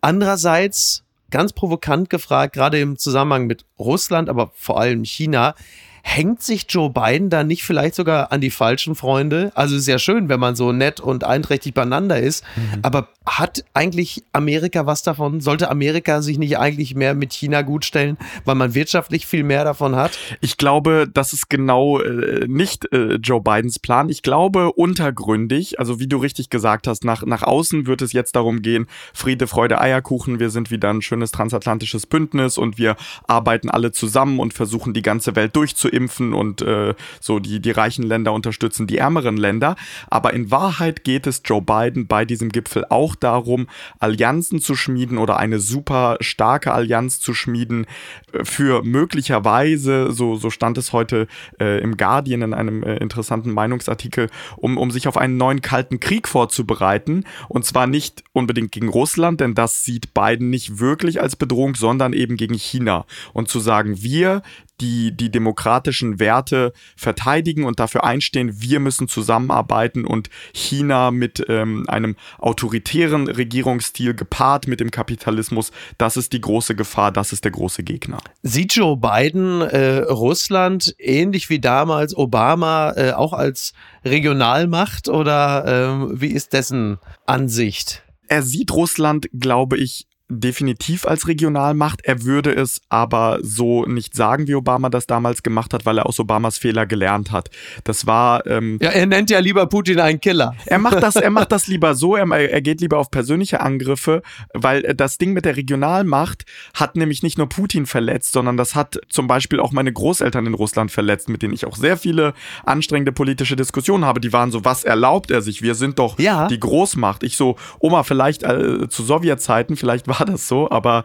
Andererseits, 0.02 1.04
ganz 1.32 1.54
provokant 1.54 2.10
gefragt, 2.10 2.54
gerade 2.54 2.80
im 2.80 2.98
Zusammenhang 2.98 3.48
mit 3.48 3.66
Russland, 3.80 4.30
aber 4.30 4.52
vor 4.56 4.80
allem 4.80 5.04
China, 5.06 5.56
hängt 6.04 6.44
sich 6.44 6.66
Joe 6.68 6.90
Biden 6.90 7.30
da 7.30 7.44
nicht 7.44 7.64
vielleicht 7.64 7.96
sogar 7.96 8.32
an 8.32 8.42
die 8.42 8.52
falschen 8.52 8.94
Freunde? 8.94 9.52
Also 9.56 9.78
ist 9.78 9.88
ja 9.88 9.98
schön, 9.98 10.28
wenn 10.28 10.40
man 10.40 10.56
so 10.56 10.74
nett 10.74 11.00
und 11.00 11.24
einträchtig 11.24 11.74
beieinander 11.74 12.20
ist, 12.20 12.44
mhm. 12.58 12.80
aber 12.82 13.08
hat 13.26 13.64
eigentlich 13.74 14.24
Amerika 14.34 14.86
was 14.86 15.02
davon? 15.04 15.40
Sollte 15.40 15.72
Amerika 15.72 16.22
sich 16.22 16.38
nicht 16.38 16.58
eigentlich 16.58 16.96
mehr 16.96 17.14
mit 17.14 17.34
China 17.34 17.62
gutstellen, 17.62 18.18
weil 18.44 18.56
man 18.56 18.76
wirtschaftlich 18.76 19.26
viel 19.26 19.44
mehr 19.44 19.64
davon 19.64 19.96
hat? 19.96 20.18
Ich 20.42 20.58
glaube, 20.58 21.10
das 21.12 21.34
ist 21.34 21.50
genau 21.50 22.00
äh, 22.00 22.46
nicht 22.48 22.92
äh, 22.92 23.16
Joe 23.16 23.42
Bidens 23.42 23.80
Plan. 23.80 24.10
Ich 24.10 24.24
glaube 24.24 24.74
untergründig, 24.74 25.80
also 25.80 26.00
wie 26.00 26.08
du 26.08 26.18
richtig 26.18 26.50
gesagt 26.50 26.88
hast, 26.88 27.06
nach, 27.06 27.26
nach 27.26 27.44
außen 27.44 27.88
wird 27.88 28.02
es 28.02 28.12
jetzt 28.12 28.36
darum 28.36 28.62
gehen, 28.62 28.88
Friede, 29.14 29.48
Freude, 29.48 29.80
Eierkuchen, 29.80 30.40
wir 30.40 30.50
sind 30.50 30.70
wieder 30.70 30.90
ein 30.90 31.02
schönes 31.02 31.32
transatlantisches 31.32 32.06
Bündnis 32.06 32.58
und 32.58 32.78
wir 32.78 32.98
arbeiten 33.28 33.70
alle 33.70 33.92
zusammen 33.92 34.40
und 34.40 34.54
versuchen 34.54 34.94
die 34.94 35.02
ganze 35.02 35.36
Welt 35.36 35.56
durchzuführen 35.56 35.94
impfen 35.94 36.34
und 36.34 36.62
äh, 36.62 36.96
so 37.20 37.40
die, 37.40 37.62
die 37.62 37.72
reichen 37.72 38.04
Länder 38.04 38.34
unterstützen 38.34 38.88
die 38.88 38.98
ärmeren 38.98 39.38
Länder. 39.38 39.76
Aber 40.10 40.34
in 40.34 40.52
Wahrheit 40.52 41.04
geht 41.04 41.28
es 41.28 41.42
Joe 41.46 41.62
Biden 41.62 42.08
bei 42.08 42.26
diesem 42.26 42.50
Gipfel 42.50 42.86
auch 42.90 43.13
darum, 43.16 43.68
Allianzen 44.00 44.60
zu 44.60 44.76
schmieden 44.76 45.18
oder 45.18 45.38
eine 45.38 45.60
super 45.60 46.18
starke 46.22 46.74
Allianz 46.74 47.20
zu 47.20 47.34
schmieden 47.34 47.86
äh, 48.32 48.44
für 48.44 48.84
möglicherweise, 48.84 50.12
so, 50.12 50.36
so 50.36 50.50
stand 50.50 50.78
es 50.78 50.94
heute 50.94 51.28
äh, 51.60 51.82
im 51.82 51.98
Guardian 51.98 52.42
in 52.42 52.54
einem 52.54 52.84
äh, 52.84 52.98
interessanten 52.98 53.52
Meinungsartikel, 53.52 54.30
um, 54.58 54.78
um 54.78 54.92
sich 54.92 55.08
auf 55.08 55.18
einen 55.18 55.38
neuen 55.38 55.62
kalten 55.62 56.00
Krieg 56.00 56.28
vorzubereiten. 56.28 57.24
Und 57.50 57.66
zwar 57.66 57.88
nicht 57.88 58.24
unbedingt 58.34 58.72
gegen 58.72 58.90
Russland, 58.90 59.40
denn 59.40 59.56
das 59.56 59.84
sieht 59.84 60.14
Biden 60.14 60.50
nicht 60.50 60.80
wirklich 60.80 61.22
als 61.22 61.36
Bedrohung, 61.36 61.76
sondern 61.76 62.14
eben 62.14 62.38
gegen 62.38 62.56
China. 62.56 63.06
Und 63.34 63.50
zu 63.50 63.60
sagen, 63.60 64.02
wir 64.02 64.42
die 64.82 65.16
die 65.16 65.32
demokratischen 65.32 66.20
Werte 66.20 66.74
verteidigen 66.96 67.66
und 67.66 67.80
dafür 67.80 68.04
einstehen. 68.04 68.62
Wir 68.62 68.80
müssen 68.80 69.08
zusammenarbeiten 69.08 70.06
und 70.06 70.30
China 70.54 71.12
mit 71.12 71.46
ähm, 71.48 71.86
einem 71.88 72.16
autoritären 72.40 73.28
Regierungsstil 73.28 74.14
gepaart 74.14 74.68
mit 74.68 74.80
dem 74.80 74.92
Kapitalismus, 74.92 75.72
das 75.98 76.18
ist 76.18 76.34
die 76.34 76.42
große 76.42 76.76
Gefahr, 76.76 77.12
das 77.12 77.34
ist 77.34 77.44
der 77.44 77.52
große 77.52 77.84
Gegner. 77.84 78.20
Sieht 78.42 78.74
Joe 78.76 78.98
Biden 78.98 79.62
äh, 79.62 80.00
Russland 80.00 80.96
ähnlich 80.98 81.50
wie 81.50 81.60
damals 81.60 82.16
Obama 82.16 82.94
äh, 82.96 83.12
auch 83.12 83.34
als 83.34 83.74
Regionalmacht 84.04 85.08
oder 85.08 86.10
äh, 86.12 86.22
wie 86.22 86.32
ist 86.32 86.54
dessen 86.54 87.00
Ansicht? 87.26 88.04
Er 88.28 88.42
sieht 88.42 88.72
Russland, 88.72 89.30
glaube 89.34 89.78
ich, 89.78 90.08
definitiv 90.30 91.06
als 91.06 91.28
Regionalmacht. 91.28 92.02
Er 92.04 92.24
würde 92.24 92.54
es 92.54 92.82
aber 92.90 93.40
so 93.42 93.86
nicht 93.86 94.16
sagen, 94.16 94.48
wie 94.48 94.56
Obama 94.56 94.90
das 94.90 95.06
damals 95.06 95.44
gemacht 95.44 95.74
hat, 95.74 95.86
weil 95.86 95.98
er 95.98 96.06
aus 96.06 96.20
Obamas 96.20 96.58
Fehler 96.58 96.86
gelernt 96.86 97.32
hat. 97.32 97.50
Das 97.84 98.08
war. 98.08 98.46
Ähm, 98.48 98.80
ja, 98.82 98.90
er 98.90 99.06
nennt 99.06 99.30
ja 99.30 99.40
lieber 99.40 99.68
Putin 99.68 100.00
einen 100.00 100.20
Killer. 100.22 100.56
Er 100.66 100.80
macht 100.80 101.02
das, 101.02 101.16
er 101.16 101.30
macht 101.30 101.52
das 101.52 101.68
lieber 101.68 101.96
so. 101.96 102.16
Er, 102.16 102.30
er 102.32 102.62
geht 102.62 102.82
lieber 102.82 102.98
auf 102.98 103.12
persönliche 103.12 103.60
Angriffe, 103.62 104.22
weil 104.54 104.82
das 104.96 105.18
Ding 105.18 105.34
mit 105.34 105.46
der 105.46 105.58
Regionalmacht 105.58 106.46
hat 106.74 106.96
nämlich 106.96 107.22
nicht 107.22 107.38
nur 107.38 107.50
Putin 107.50 107.86
verletzt, 107.86 108.34
sondern 108.34 108.58
das 108.58 108.76
hat 108.76 109.00
zum 109.10 109.28
Beispiel 109.28 109.60
auch 109.60 109.72
meine 109.72 109.92
Großeltern 109.92 110.46
in 110.46 110.54
Russland 110.54 110.92
verletzt, 110.92 111.30
mit 111.30 111.42
denen 111.42 111.54
ich 111.54 111.66
auch 111.66 111.76
sehr 111.76 111.98
viele 111.98 112.34
anstrengende 112.66 113.12
politische 113.12 113.56
Diskussionen 113.56 114.06
habe. 114.06 114.20
Die 114.20 114.34
waren 114.34 114.52
so, 114.52 114.66
was 114.66 114.84
erlaubt 114.84 115.32
er 115.32 115.42
sich? 115.42 115.62
Wir 115.62 115.76
sind 115.76 116.00
doch 116.00 116.18
ja. 116.18 116.48
die 116.48 116.60
Großmacht. 116.60 117.24
Ich 117.24 117.38
so, 117.38 117.58
Oma, 117.80 118.04
vielleicht 118.04 118.44
äh, 118.44 118.88
zu 118.90 119.04
Sowjetzeiten, 119.04 119.76
vielleicht 119.76 120.08
war 120.08 120.13
das 120.22 120.48
so, 120.48 120.70
aber 120.70 121.04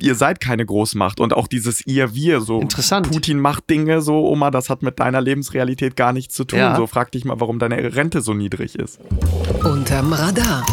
ihr 0.00 0.14
seid 0.14 0.40
keine 0.40 0.64
Großmacht 0.66 1.20
und 1.20 1.32
auch 1.32 1.46
dieses 1.46 1.86
ihr 1.86 2.14
wir 2.14 2.40
so 2.40 2.60
Interessant. 2.60 3.10
Putin 3.10 3.38
macht 3.38 3.70
Dinge 3.70 4.02
so 4.02 4.26
Oma 4.28 4.50
das 4.50 4.68
hat 4.68 4.82
mit 4.82 5.00
deiner 5.00 5.20
Lebensrealität 5.20 5.96
gar 5.96 6.12
nichts 6.12 6.34
zu 6.34 6.44
tun 6.44 6.58
ja. 6.58 6.76
so 6.76 6.86
frag 6.86 7.10
dich 7.12 7.24
mal 7.24 7.40
warum 7.40 7.58
deine 7.58 7.96
Rente 7.96 8.20
so 8.20 8.34
niedrig 8.34 8.74
ist 8.74 9.00
unterm 9.64 10.12
Radar 10.12 10.66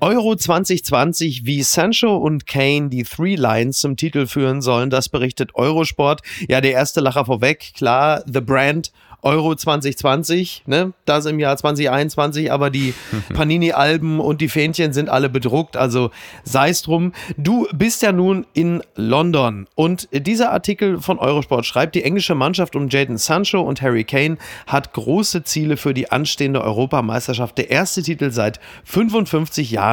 Euro 0.00 0.36
2020, 0.36 1.44
wie 1.44 1.62
Sancho 1.64 2.16
und 2.16 2.46
Kane 2.46 2.88
die 2.88 3.02
Three 3.02 3.34
Lines 3.34 3.80
zum 3.80 3.96
Titel 3.96 4.26
führen 4.26 4.62
sollen, 4.62 4.90
das 4.90 5.08
berichtet 5.08 5.56
Eurosport. 5.56 6.22
Ja, 6.48 6.60
der 6.60 6.72
erste 6.72 7.00
Lacher 7.00 7.24
vorweg, 7.24 7.72
klar, 7.74 8.22
The 8.26 8.40
Brand 8.40 8.92
Euro 9.22 9.56
2020, 9.56 10.62
ne? 10.66 10.92
Das 11.04 11.26
im 11.26 11.40
Jahr 11.40 11.56
2021, 11.56 12.52
aber 12.52 12.70
die 12.70 12.94
Panini-Alben 13.34 14.20
und 14.20 14.40
die 14.40 14.48
Fähnchen 14.48 14.92
sind 14.92 15.08
alle 15.08 15.28
bedruckt, 15.28 15.76
also 15.76 16.10
sei 16.44 16.68
es 16.68 16.82
drum. 16.82 17.12
Du 17.36 17.66
bist 17.74 18.02
ja 18.02 18.12
nun 18.12 18.46
in 18.54 18.80
London 18.94 19.66
und 19.74 20.08
dieser 20.12 20.52
Artikel 20.52 21.00
von 21.00 21.18
Eurosport 21.18 21.66
schreibt, 21.66 21.96
die 21.96 22.04
englische 22.04 22.36
Mannschaft 22.36 22.76
um 22.76 22.88
Jaden 22.88 23.18
Sancho 23.18 23.60
und 23.60 23.82
Harry 23.82 24.04
Kane 24.04 24.38
hat 24.68 24.92
große 24.92 25.42
Ziele 25.42 25.76
für 25.76 25.94
die 25.94 26.12
anstehende 26.12 26.62
Europameisterschaft. 26.62 27.58
Der 27.58 27.70
erste 27.70 28.02
Titel 28.02 28.30
seit 28.30 28.60
55 28.84 29.72
Jahren 29.72 29.87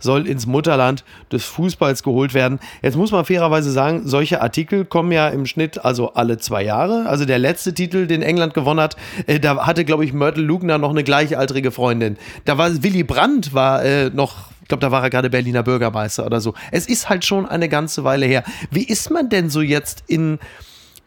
soll 0.00 0.26
ins 0.26 0.46
Mutterland 0.46 1.04
des 1.30 1.44
Fußballs 1.44 2.02
geholt 2.02 2.34
werden. 2.34 2.58
Jetzt 2.82 2.96
muss 2.96 3.12
man 3.12 3.24
fairerweise 3.24 3.70
sagen, 3.70 4.02
solche 4.04 4.40
Artikel 4.40 4.84
kommen 4.84 5.12
ja 5.12 5.28
im 5.28 5.46
Schnitt 5.46 5.84
also 5.84 6.14
alle 6.14 6.38
zwei 6.38 6.62
Jahre. 6.64 7.06
Also 7.06 7.24
der 7.24 7.38
letzte 7.38 7.74
Titel, 7.74 8.06
den 8.06 8.22
England 8.22 8.54
gewonnen 8.54 8.72
gewonnen 8.72 8.80
hat, 8.80 8.96
äh, 9.26 9.40
da 9.40 9.66
hatte, 9.66 9.84
glaube 9.84 10.04
ich, 10.04 10.12
Myrtle 10.12 10.44
Lugner 10.44 10.78
noch 10.78 10.90
eine 10.90 11.04
gleichaltrige 11.04 11.70
Freundin. 11.70 12.16
Da 12.44 12.58
war 12.58 12.82
Willy 12.82 13.02
Brandt 13.02 13.54
war 13.54 13.84
äh, 13.84 14.10
noch 14.10 14.52
ich 14.62 14.68
glaube, 14.68 14.80
da 14.80 14.92
war 14.92 15.02
er 15.02 15.10
gerade 15.10 15.28
Berliner 15.28 15.64
Bürgermeister 15.64 16.24
oder 16.24 16.40
so. 16.40 16.54
Es 16.70 16.86
ist 16.86 17.08
halt 17.08 17.24
schon 17.24 17.46
eine 17.46 17.68
ganze 17.68 18.04
Weile 18.04 18.26
her. 18.26 18.44
Wie 18.70 18.84
ist 18.84 19.10
man 19.10 19.28
denn 19.28 19.50
so 19.50 19.60
jetzt 19.60 20.04
in, 20.06 20.38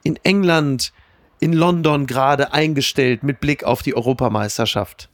in 0.04 0.18
England, 0.24 0.92
in 1.39 1.54
London 1.54 2.08
gerade 2.08 2.54
eingestellt 2.54 3.24
mit 3.24 3.39
Blick 3.39 3.63
auf 3.63 3.82
die 3.82 3.96
Europameisterschaft? 3.96 5.10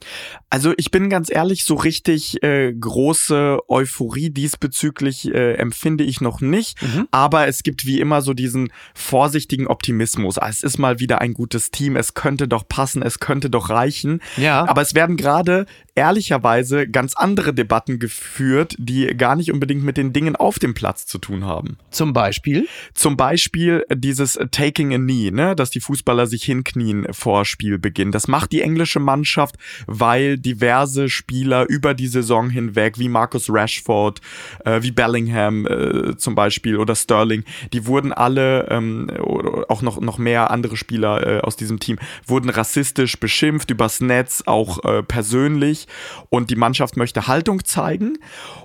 Also 0.49 0.73
ich 0.77 0.91
bin 0.91 1.09
ganz 1.09 1.31
ehrlich, 1.31 1.63
so 1.63 1.75
richtig 1.75 2.43
äh, 2.43 2.73
große 2.73 3.59
Euphorie 3.67 4.29
diesbezüglich 4.29 5.33
äh, 5.33 5.53
empfinde 5.53 6.03
ich 6.03 6.21
noch 6.21 6.41
nicht. 6.41 6.81
Mhm. 6.81 7.07
Aber 7.11 7.47
es 7.47 7.63
gibt 7.63 7.85
wie 7.85 7.99
immer 7.99 8.21
so 8.21 8.33
diesen 8.33 8.71
vorsichtigen 8.93 9.67
Optimismus. 9.67 10.37
Ah, 10.37 10.49
es 10.49 10.63
ist 10.63 10.77
mal 10.77 10.99
wieder 10.99 11.21
ein 11.21 11.33
gutes 11.33 11.71
Team, 11.71 11.95
es 11.95 12.13
könnte 12.13 12.47
doch 12.47 12.67
passen, 12.67 13.01
es 13.01 13.19
könnte 13.19 13.49
doch 13.49 13.69
reichen. 13.69 14.21
Ja. 14.37 14.67
Aber 14.67 14.81
es 14.81 14.93
werden 14.93 15.17
gerade 15.17 15.65
ehrlicherweise 15.95 16.87
ganz 16.87 17.15
andere 17.15 17.53
Debatten 17.53 17.99
geführt, 17.99 18.75
die 18.77 19.07
gar 19.07 19.35
nicht 19.35 19.51
unbedingt 19.51 19.83
mit 19.83 19.97
den 19.97 20.13
Dingen 20.13 20.35
auf 20.35 20.57
dem 20.57 20.73
Platz 20.73 21.05
zu 21.05 21.17
tun 21.17 21.45
haben. 21.45 21.77
Zum 21.89 22.13
Beispiel? 22.13 22.67
Zum 22.93 23.17
Beispiel 23.17 23.85
dieses 23.93 24.39
Taking 24.51 24.93
a 24.93 24.97
Knee, 24.97 25.31
ne, 25.31 25.55
dass 25.55 25.69
die 25.69 25.81
Fußballer 25.81 26.27
sich 26.27 26.43
hinknien 26.43 27.07
vor 27.11 27.43
Spielbeginn. 27.43 28.11
Das 28.11 28.27
macht 28.27 28.53
die 28.53 28.61
englische 28.61 28.99
Mannschaft, 28.99 29.55
weil 29.85 30.37
diverse 30.37 31.09
Spieler 31.09 31.67
über 31.67 31.93
die 31.93 32.07
Saison 32.07 32.49
hinweg, 32.49 32.97
wie 32.97 33.09
Marcus 33.09 33.49
Rashford, 33.49 34.21
äh, 34.63 34.81
wie 34.81 34.91
Bellingham 34.91 35.67
äh, 35.67 36.17
zum 36.17 36.35
Beispiel 36.35 36.77
oder 36.77 36.95
Sterling, 36.95 37.43
die 37.73 37.85
wurden 37.85 38.13
alle, 38.13 38.67
ähm, 38.69 39.11
oder 39.19 39.65
auch 39.69 39.81
noch, 39.81 39.99
noch 39.99 40.17
mehr 40.17 40.51
andere 40.51 40.77
Spieler 40.77 41.27
äh, 41.27 41.39
aus 41.41 41.57
diesem 41.57 41.79
Team, 41.79 41.99
wurden 42.25 42.49
rassistisch 42.49 43.19
beschimpft, 43.19 43.71
übers 43.71 43.99
Netz, 43.99 44.43
auch 44.45 44.83
äh, 44.85 45.03
persönlich 45.03 45.81
und 46.29 46.49
die 46.49 46.55
Mannschaft 46.55 46.97
möchte 46.97 47.27
Haltung 47.27 47.65
zeigen. 47.65 48.17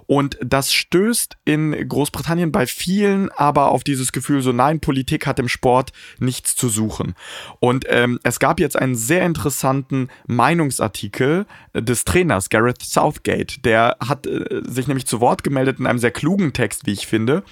Und 0.07 0.39
das 0.41 0.73
stößt 0.73 1.37
in 1.45 1.89
Großbritannien 1.89 2.53
bei 2.53 2.67
vielen 2.67 3.31
aber 3.31 3.71
auf 3.71 3.85
dieses 3.85 4.13
Gefühl, 4.13 4.43
so 4.43 4.53
nein, 4.53 4.81
Politik 4.81 5.27
hat 5.27 5.39
im 5.39 5.49
Sport 5.49 5.93
nichts 6.19 6.55
zu 6.55 6.69
suchen. 6.69 7.15
Und 7.61 7.87
ähm, 7.89 8.21
es 8.23 8.39
gab 8.39 8.61
jetzt 8.61 8.77
einen 8.77 8.95
sehr 8.95 9.25
interessanten 9.25 10.09
Meinungsartikel 10.27 11.47
des 11.75 12.05
Trainers 12.05 12.49
Gareth 12.51 12.83
Southgate. 12.83 13.65
Der 13.65 13.97
hat 14.01 14.27
äh, 14.27 14.63
sich 14.67 14.87
nämlich 14.87 15.07
zu 15.07 15.21
Wort 15.21 15.43
gemeldet 15.43 15.79
in 15.79 15.87
einem 15.87 15.99
sehr 15.99 16.11
klugen 16.11 16.53
Text, 16.53 16.87
wie 16.87 16.93
ich 16.93 17.07
finde, 17.07 17.43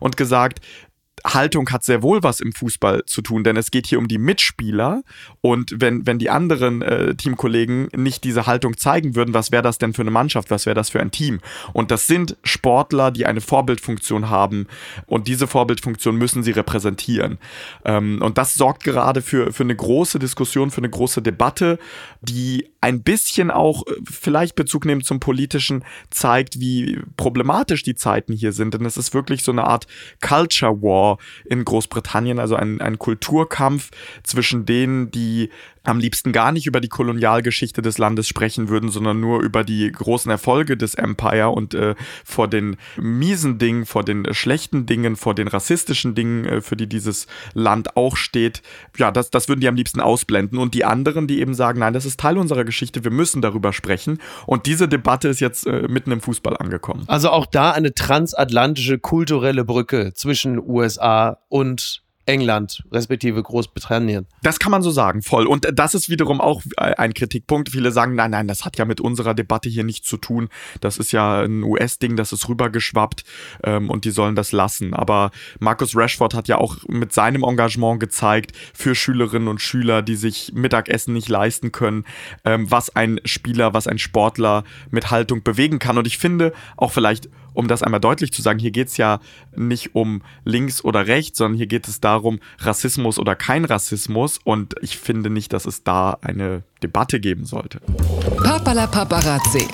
und 0.00 0.16
gesagt, 0.16 0.60
Haltung 1.24 1.68
hat 1.70 1.84
sehr 1.84 2.02
wohl 2.02 2.22
was 2.22 2.40
im 2.40 2.52
Fußball 2.52 3.04
zu 3.06 3.22
tun, 3.22 3.44
denn 3.44 3.56
es 3.56 3.70
geht 3.70 3.86
hier 3.86 3.98
um 3.98 4.08
die 4.08 4.18
Mitspieler 4.18 5.02
und 5.40 5.74
wenn, 5.76 6.06
wenn 6.06 6.18
die 6.18 6.30
anderen 6.30 6.82
äh, 6.82 7.14
Teamkollegen 7.14 7.88
nicht 7.96 8.24
diese 8.24 8.46
Haltung 8.46 8.76
zeigen 8.76 9.14
würden, 9.14 9.34
was 9.34 9.52
wäre 9.52 9.62
das 9.62 9.78
denn 9.78 9.94
für 9.94 10.02
eine 10.02 10.10
Mannschaft, 10.10 10.50
was 10.50 10.66
wäre 10.66 10.74
das 10.74 10.90
für 10.90 11.00
ein 11.00 11.10
Team? 11.10 11.40
Und 11.72 11.90
das 11.90 12.06
sind 12.06 12.36
Sportler, 12.42 13.10
die 13.10 13.26
eine 13.26 13.40
Vorbildfunktion 13.40 14.30
haben 14.30 14.66
und 15.06 15.28
diese 15.28 15.46
Vorbildfunktion 15.46 16.16
müssen 16.16 16.42
sie 16.42 16.52
repräsentieren. 16.52 17.38
Ähm, 17.84 18.20
und 18.22 18.38
das 18.38 18.54
sorgt 18.54 18.84
gerade 18.84 19.22
für, 19.22 19.52
für 19.52 19.62
eine 19.62 19.76
große 19.76 20.18
Diskussion, 20.18 20.70
für 20.70 20.78
eine 20.78 20.90
große 20.90 21.22
Debatte, 21.22 21.78
die 22.20 22.68
ein 22.80 23.02
bisschen 23.02 23.50
auch 23.50 23.86
äh, 23.86 23.92
vielleicht 24.04 24.54
Bezug 24.54 24.84
nehmen 24.84 25.02
zum 25.02 25.20
Politischen 25.20 25.84
zeigt, 26.10 26.60
wie 26.60 27.00
problematisch 27.16 27.82
die 27.82 27.94
Zeiten 27.94 28.32
hier 28.32 28.52
sind. 28.52 28.74
Denn 28.74 28.84
es 28.84 28.96
ist 28.96 29.14
wirklich 29.14 29.42
so 29.42 29.52
eine 29.52 29.64
Art 29.64 29.86
Culture 30.20 30.82
War 30.82 31.07
in 31.46 31.64
Großbritannien, 31.64 32.38
also 32.38 32.56
ein, 32.56 32.80
ein 32.80 32.98
Kulturkampf 32.98 33.90
zwischen 34.22 34.66
denen, 34.66 35.10
die 35.10 35.50
am 35.84 35.98
liebsten 35.98 36.32
gar 36.32 36.52
nicht 36.52 36.66
über 36.66 36.80
die 36.80 36.88
Kolonialgeschichte 36.88 37.82
des 37.82 37.98
Landes 37.98 38.28
sprechen 38.28 38.68
würden, 38.68 38.90
sondern 38.90 39.20
nur 39.20 39.40
über 39.42 39.64
die 39.64 39.90
großen 39.90 40.30
Erfolge 40.30 40.76
des 40.76 40.94
Empire 40.94 41.50
und 41.50 41.74
äh, 41.74 41.94
vor 42.24 42.48
den 42.48 42.76
miesen 42.96 43.58
Dingen, 43.58 43.86
vor 43.86 44.04
den 44.04 44.32
schlechten 44.34 44.86
Dingen, 44.86 45.16
vor 45.16 45.34
den 45.34 45.48
rassistischen 45.48 46.14
Dingen, 46.14 46.44
äh, 46.44 46.60
für 46.60 46.76
die 46.76 46.88
dieses 46.88 47.26
Land 47.54 47.96
auch 47.96 48.16
steht. 48.16 48.62
Ja, 48.96 49.10
das, 49.10 49.30
das 49.30 49.48
würden 49.48 49.60
die 49.60 49.68
am 49.68 49.76
liebsten 49.76 50.00
ausblenden. 50.00 50.58
Und 50.58 50.74
die 50.74 50.84
anderen, 50.84 51.26
die 51.26 51.40
eben 51.40 51.54
sagen, 51.54 51.80
nein, 51.80 51.92
das 51.92 52.04
ist 52.04 52.20
Teil 52.20 52.38
unserer 52.38 52.64
Geschichte, 52.64 53.04
wir 53.04 53.10
müssen 53.10 53.42
darüber 53.42 53.72
sprechen. 53.72 54.18
Und 54.46 54.66
diese 54.66 54.88
Debatte 54.88 55.28
ist 55.28 55.40
jetzt 55.40 55.66
äh, 55.66 55.88
mitten 55.88 56.10
im 56.10 56.20
Fußball 56.20 56.56
angekommen. 56.56 57.04
Also 57.06 57.30
auch 57.30 57.46
da 57.46 57.72
eine 57.72 57.94
transatlantische 57.94 58.98
kulturelle 58.98 59.64
Brücke 59.64 60.12
zwischen 60.14 60.58
USA 60.58 61.38
und 61.48 62.02
England, 62.28 62.84
respektive 62.92 63.42
Großbritannien. 63.42 64.26
Das 64.42 64.58
kann 64.58 64.70
man 64.70 64.82
so 64.82 64.90
sagen, 64.90 65.22
voll. 65.22 65.46
Und 65.46 65.66
das 65.72 65.94
ist 65.94 66.10
wiederum 66.10 66.40
auch 66.40 66.62
ein 66.76 67.14
Kritikpunkt. 67.14 67.70
Viele 67.70 67.90
sagen, 67.90 68.14
nein, 68.14 68.30
nein, 68.30 68.46
das 68.46 68.64
hat 68.64 68.76
ja 68.76 68.84
mit 68.84 69.00
unserer 69.00 69.34
Debatte 69.34 69.68
hier 69.68 69.82
nichts 69.82 70.06
zu 70.06 70.18
tun. 70.18 70.48
Das 70.80 70.98
ist 70.98 71.12
ja 71.12 71.42
ein 71.42 71.62
US-Ding, 71.62 72.16
das 72.16 72.32
ist 72.32 72.48
rübergeschwappt 72.48 73.24
ähm, 73.64 73.88
und 73.88 74.04
die 74.04 74.10
sollen 74.10 74.34
das 74.34 74.52
lassen. 74.52 74.92
Aber 74.92 75.30
Markus 75.58 75.96
Rashford 75.96 76.34
hat 76.34 76.48
ja 76.48 76.58
auch 76.58 76.76
mit 76.86 77.12
seinem 77.12 77.42
Engagement 77.42 77.98
gezeigt 77.98 78.52
für 78.74 78.94
Schülerinnen 78.94 79.48
und 79.48 79.60
Schüler, 79.60 80.02
die 80.02 80.16
sich 80.16 80.52
Mittagessen 80.54 81.14
nicht 81.14 81.28
leisten 81.28 81.72
können, 81.72 82.04
ähm, 82.44 82.70
was 82.70 82.94
ein 82.94 83.20
Spieler, 83.24 83.72
was 83.72 83.86
ein 83.86 83.98
Sportler 83.98 84.64
mit 84.90 85.10
Haltung 85.10 85.42
bewegen 85.42 85.78
kann. 85.78 85.96
Und 85.96 86.06
ich 86.06 86.18
finde 86.18 86.52
auch 86.76 86.92
vielleicht 86.92 87.30
um 87.58 87.66
das 87.66 87.82
einmal 87.82 87.98
deutlich 87.98 88.32
zu 88.32 88.40
sagen, 88.40 88.60
hier 88.60 88.70
geht 88.70 88.86
es 88.86 88.98
ja 88.98 89.18
nicht 89.56 89.96
um 89.96 90.22
links 90.44 90.84
oder 90.84 91.08
rechts, 91.08 91.38
sondern 91.38 91.58
hier 91.58 91.66
geht 91.66 91.88
es 91.88 92.00
darum, 92.00 92.38
Rassismus 92.60 93.18
oder 93.18 93.34
kein 93.34 93.64
Rassismus. 93.64 94.38
Und 94.44 94.76
ich 94.80 94.96
finde 94.96 95.28
nicht, 95.28 95.52
dass 95.52 95.66
es 95.66 95.82
da 95.82 96.18
eine 96.22 96.62
Debatte 96.84 97.18
geben 97.18 97.46
sollte. 97.46 97.80
Papala 98.44 98.86
Paparazzi 98.86 99.66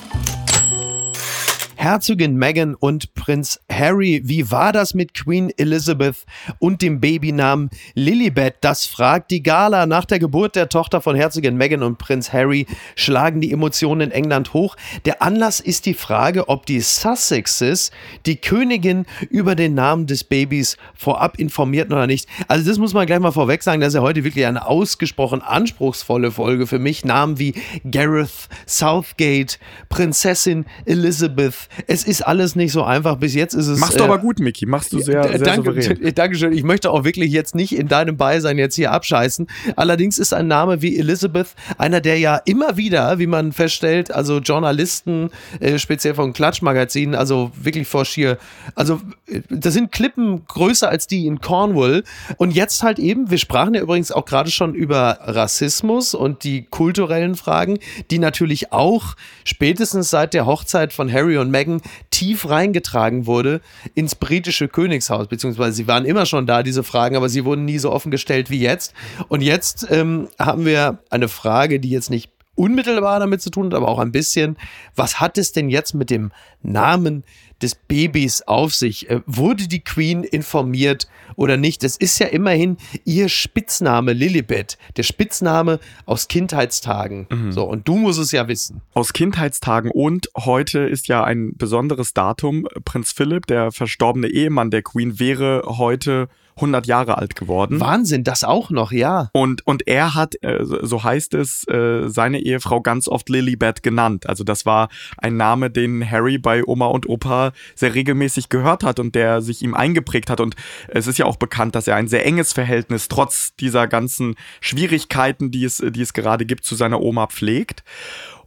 Herzogin 1.84 2.36
Meghan 2.36 2.74
und 2.74 3.12
Prinz 3.12 3.60
Harry. 3.70 4.22
Wie 4.24 4.50
war 4.50 4.72
das 4.72 4.94
mit 4.94 5.12
Queen 5.12 5.52
Elizabeth 5.58 6.24
und 6.58 6.80
dem 6.80 6.98
Babynamen 6.98 7.68
Lilibet? 7.92 8.54
Das 8.62 8.86
fragt 8.86 9.30
die 9.30 9.42
Gala. 9.42 9.84
Nach 9.84 10.06
der 10.06 10.18
Geburt 10.18 10.56
der 10.56 10.70
Tochter 10.70 11.02
von 11.02 11.14
Herzogin 11.14 11.58
Meghan 11.58 11.82
und 11.82 11.98
Prinz 11.98 12.32
Harry 12.32 12.66
schlagen 12.96 13.42
die 13.42 13.52
Emotionen 13.52 14.00
in 14.00 14.10
England 14.12 14.54
hoch. 14.54 14.76
Der 15.04 15.20
Anlass 15.20 15.60
ist 15.60 15.84
die 15.84 15.92
Frage, 15.92 16.48
ob 16.48 16.64
die 16.64 16.80
Sussexes 16.80 17.90
die 18.24 18.36
Königin 18.36 19.04
über 19.28 19.54
den 19.54 19.74
Namen 19.74 20.06
des 20.06 20.24
Babys 20.24 20.78
vorab 20.94 21.38
informierten 21.38 21.92
oder 21.92 22.06
nicht. 22.06 22.30
Also 22.48 22.66
das 22.66 22.78
muss 22.78 22.94
man 22.94 23.04
gleich 23.04 23.20
mal 23.20 23.30
vorweg 23.30 23.62
sagen, 23.62 23.82
das 23.82 23.88
ist 23.88 23.96
ja 23.96 24.00
heute 24.00 24.24
wirklich 24.24 24.46
eine 24.46 24.66
ausgesprochen 24.66 25.42
anspruchsvolle 25.42 26.30
Folge 26.30 26.66
für 26.66 26.78
mich. 26.78 27.04
Namen 27.04 27.38
wie 27.38 27.52
Gareth, 27.90 28.48
Southgate, 28.66 29.58
Prinzessin 29.90 30.64
Elizabeth. 30.86 31.68
Es 31.86 32.04
ist 32.04 32.22
alles 32.22 32.56
nicht 32.56 32.72
so 32.72 32.82
einfach. 32.82 33.16
Bis 33.16 33.34
jetzt 33.34 33.54
ist 33.54 33.66
es. 33.66 33.78
Machst 33.78 33.98
du 33.98 34.04
äh, 34.04 34.06
aber 34.06 34.18
gut, 34.18 34.38
Mickey. 34.38 34.66
Machst 34.66 34.92
du 34.92 35.00
sehr, 35.00 35.22
sehr 35.24 35.38
danke, 35.38 35.72
souverän. 35.72 36.14
Dankeschön. 36.14 36.52
Ich 36.52 36.62
möchte 36.62 36.90
auch 36.90 37.04
wirklich 37.04 37.32
jetzt 37.32 37.54
nicht 37.54 37.76
in 37.76 37.88
deinem 37.88 38.16
Beisein 38.16 38.58
jetzt 38.58 38.74
hier 38.74 38.92
abscheißen. 38.92 39.46
Allerdings 39.76 40.18
ist 40.18 40.32
ein 40.32 40.46
Name 40.46 40.82
wie 40.82 40.98
Elizabeth 40.98 41.48
einer, 41.78 42.00
der 42.00 42.18
ja 42.18 42.36
immer 42.44 42.76
wieder, 42.76 43.18
wie 43.18 43.26
man 43.26 43.52
feststellt, 43.52 44.10
also 44.10 44.38
Journalisten, 44.38 45.30
äh, 45.60 45.78
speziell 45.78 46.14
von 46.14 46.32
Klatschmagazinen, 46.32 47.14
also 47.14 47.50
wirklich 47.60 47.88
vor 47.88 48.04
schier, 48.04 48.38
also 48.74 49.00
äh, 49.26 49.40
das 49.48 49.74
sind 49.74 49.92
Klippen 49.92 50.46
größer 50.46 50.88
als 50.88 51.06
die 51.06 51.26
in 51.26 51.40
Cornwall. 51.40 52.04
Und 52.36 52.52
jetzt 52.52 52.82
halt 52.82 52.98
eben, 52.98 53.30
wir 53.30 53.38
sprachen 53.38 53.74
ja 53.74 53.80
übrigens 53.80 54.12
auch 54.12 54.24
gerade 54.24 54.50
schon 54.50 54.74
über 54.74 55.18
Rassismus 55.22 56.14
und 56.14 56.44
die 56.44 56.62
kulturellen 56.62 57.34
Fragen, 57.34 57.78
die 58.10 58.18
natürlich 58.18 58.72
auch 58.72 59.14
spätestens 59.44 60.10
seit 60.10 60.34
der 60.34 60.46
Hochzeit 60.46 60.92
von 60.92 61.12
Harry 61.12 61.38
und 61.38 61.50
Meghan 61.50 61.63
tief 62.10 62.48
reingetragen 62.48 63.26
wurde 63.26 63.60
ins 63.94 64.14
britische 64.14 64.68
Königshaus, 64.68 65.28
beziehungsweise 65.28 65.76
sie 65.76 65.86
waren 65.86 66.04
immer 66.04 66.26
schon 66.26 66.46
da, 66.46 66.62
diese 66.62 66.82
Fragen, 66.82 67.16
aber 67.16 67.28
sie 67.28 67.44
wurden 67.44 67.64
nie 67.64 67.78
so 67.78 67.90
offen 67.90 68.10
gestellt 68.10 68.50
wie 68.50 68.60
jetzt. 68.60 68.94
Und 69.28 69.42
jetzt 69.42 69.86
ähm, 69.90 70.28
haben 70.38 70.64
wir 70.64 70.98
eine 71.10 71.28
Frage, 71.28 71.80
die 71.80 71.90
jetzt 71.90 72.10
nicht 72.10 72.33
unmittelbar 72.54 73.20
damit 73.20 73.42
zu 73.42 73.50
tun 73.50 73.66
hat, 73.66 73.74
aber 73.74 73.88
auch 73.88 73.98
ein 73.98 74.12
bisschen. 74.12 74.56
Was 74.94 75.20
hat 75.20 75.38
es 75.38 75.52
denn 75.52 75.68
jetzt 75.68 75.94
mit 75.94 76.10
dem 76.10 76.32
Namen 76.62 77.24
des 77.62 77.74
Babys 77.74 78.42
auf 78.42 78.74
sich? 78.74 79.10
Äh, 79.10 79.20
wurde 79.26 79.68
die 79.68 79.80
Queen 79.80 80.24
informiert 80.24 81.08
oder 81.36 81.56
nicht? 81.56 81.84
Es 81.84 81.96
ist 81.96 82.18
ja 82.18 82.26
immerhin 82.26 82.76
ihr 83.04 83.28
Spitzname 83.28 84.12
Lilibet, 84.12 84.78
der 84.96 85.02
Spitzname 85.02 85.80
aus 86.06 86.28
Kindheitstagen. 86.28 87.26
Mhm. 87.30 87.52
So, 87.52 87.64
und 87.64 87.88
du 87.88 87.96
musst 87.96 88.20
es 88.20 88.32
ja 88.32 88.48
wissen. 88.48 88.80
Aus 88.94 89.12
Kindheitstagen 89.12 89.90
und 89.90 90.28
heute 90.36 90.80
ist 90.80 91.08
ja 91.08 91.24
ein 91.24 91.56
besonderes 91.56 92.14
Datum. 92.14 92.66
Prinz 92.84 93.12
Philipp, 93.12 93.46
der 93.46 93.72
verstorbene 93.72 94.28
Ehemann 94.28 94.70
der 94.70 94.82
Queen, 94.82 95.18
wäre 95.18 95.64
heute 95.66 96.28
100 96.56 96.86
Jahre 96.86 97.18
alt 97.18 97.34
geworden. 97.34 97.80
Wahnsinn, 97.80 98.24
das 98.24 98.44
auch 98.44 98.70
noch, 98.70 98.92
ja. 98.92 99.30
Und, 99.32 99.66
und 99.66 99.86
er 99.86 100.14
hat, 100.14 100.36
äh, 100.42 100.60
so 100.62 101.02
heißt 101.02 101.34
es, 101.34 101.66
äh, 101.68 102.08
seine 102.08 102.40
Ehefrau 102.40 102.80
ganz 102.80 103.08
oft 103.08 103.28
Lilibet 103.28 103.82
genannt. 103.82 104.28
Also 104.28 104.44
das 104.44 104.64
war 104.64 104.88
ein 105.18 105.36
Name, 105.36 105.70
den 105.70 106.08
Harry 106.08 106.38
bei 106.38 106.64
Oma 106.64 106.86
und 106.86 107.08
Opa 107.08 107.52
sehr 107.74 107.94
regelmäßig 107.94 108.48
gehört 108.48 108.84
hat 108.84 109.00
und 109.00 109.14
der 109.14 109.42
sich 109.42 109.62
ihm 109.62 109.74
eingeprägt 109.74 110.30
hat. 110.30 110.40
Und 110.40 110.54
es 110.88 111.06
ist 111.06 111.18
ja 111.18 111.26
auch 111.26 111.36
bekannt, 111.36 111.74
dass 111.74 111.88
er 111.88 111.96
ein 111.96 112.08
sehr 112.08 112.24
enges 112.24 112.52
Verhältnis 112.52 113.08
trotz 113.08 113.54
dieser 113.56 113.88
ganzen 113.88 114.36
Schwierigkeiten, 114.60 115.50
die 115.50 115.64
es, 115.64 115.82
die 115.84 116.02
es 116.02 116.12
gerade 116.12 116.46
gibt, 116.46 116.64
zu 116.64 116.74
seiner 116.74 117.00
Oma 117.00 117.26
pflegt. 117.26 117.82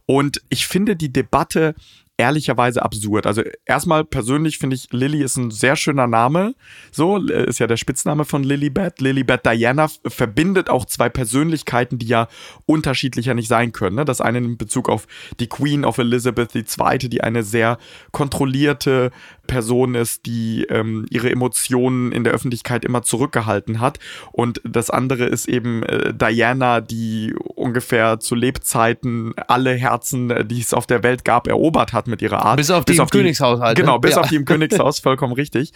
Und 0.06 0.40
ich 0.48 0.66
finde 0.66 0.96
die 0.96 1.12
Debatte 1.12 1.74
ehrlicherweise 2.18 2.82
absurd. 2.82 3.26
Also 3.26 3.42
erstmal 3.64 4.04
persönlich 4.04 4.58
finde 4.58 4.74
ich, 4.74 4.88
Lily 4.90 5.22
ist 5.22 5.36
ein 5.36 5.52
sehr 5.52 5.76
schöner 5.76 6.08
Name. 6.08 6.54
So, 6.90 7.16
äh, 7.16 7.48
ist 7.48 7.60
ja 7.60 7.68
der 7.68 7.76
Spitzname 7.76 8.24
von 8.24 8.42
Lilibet. 8.42 9.00
Lilibet 9.00 9.46
Diana 9.46 9.86
verbindet 10.04 10.68
auch 10.68 10.84
zwei 10.84 11.08
Persönlichkeiten, 11.08 11.98
die 11.98 12.08
ja 12.08 12.26
unterschiedlicher 12.66 13.34
nicht 13.34 13.46
sein 13.46 13.70
können. 13.70 13.96
Ne? 13.96 14.04
Das 14.04 14.20
eine 14.20 14.38
in 14.38 14.58
Bezug 14.58 14.88
auf 14.88 15.06
die 15.38 15.46
Queen 15.46 15.84
of 15.84 15.98
Elizabeth 15.98 16.54
II, 16.56 16.98
die 17.08 17.22
eine 17.22 17.44
sehr 17.44 17.78
kontrollierte 18.10 19.12
Person 19.46 19.94
ist, 19.94 20.26
die 20.26 20.64
ähm, 20.64 21.06
ihre 21.10 21.30
Emotionen 21.30 22.10
in 22.10 22.24
der 22.24 22.32
Öffentlichkeit 22.32 22.84
immer 22.84 23.02
zurückgehalten 23.02 23.80
hat. 23.80 23.98
Und 24.32 24.60
das 24.64 24.90
andere 24.90 25.24
ist 25.24 25.48
eben 25.48 25.84
äh, 25.84 26.12
Diana, 26.12 26.80
die 26.80 27.34
ungefähr 27.54 28.18
zu 28.18 28.34
Lebzeiten 28.34 29.34
alle 29.46 29.72
Herzen, 29.74 30.30
äh, 30.30 30.44
die 30.44 30.60
es 30.60 30.74
auf 30.74 30.86
der 30.86 31.04
Welt 31.04 31.24
gab, 31.24 31.46
erobert 31.46 31.92
hat 31.92 32.07
mit 32.08 32.22
ihrer 32.22 32.44
Art. 32.44 32.56
Bis 32.56 32.70
auf 32.70 32.84
die 32.84 32.92
bis 32.92 33.00
im 33.00 33.06
die, 33.06 33.18
Königshaus 33.18 33.60
halt. 33.60 33.78
Ne? 33.78 33.84
Genau, 33.84 33.98
bis 33.98 34.12
ja. 34.12 34.20
auf 34.20 34.28
die 34.28 34.36
im 34.36 34.44
Königshaus, 34.46 34.98
vollkommen 34.98 35.32
richtig. 35.32 35.72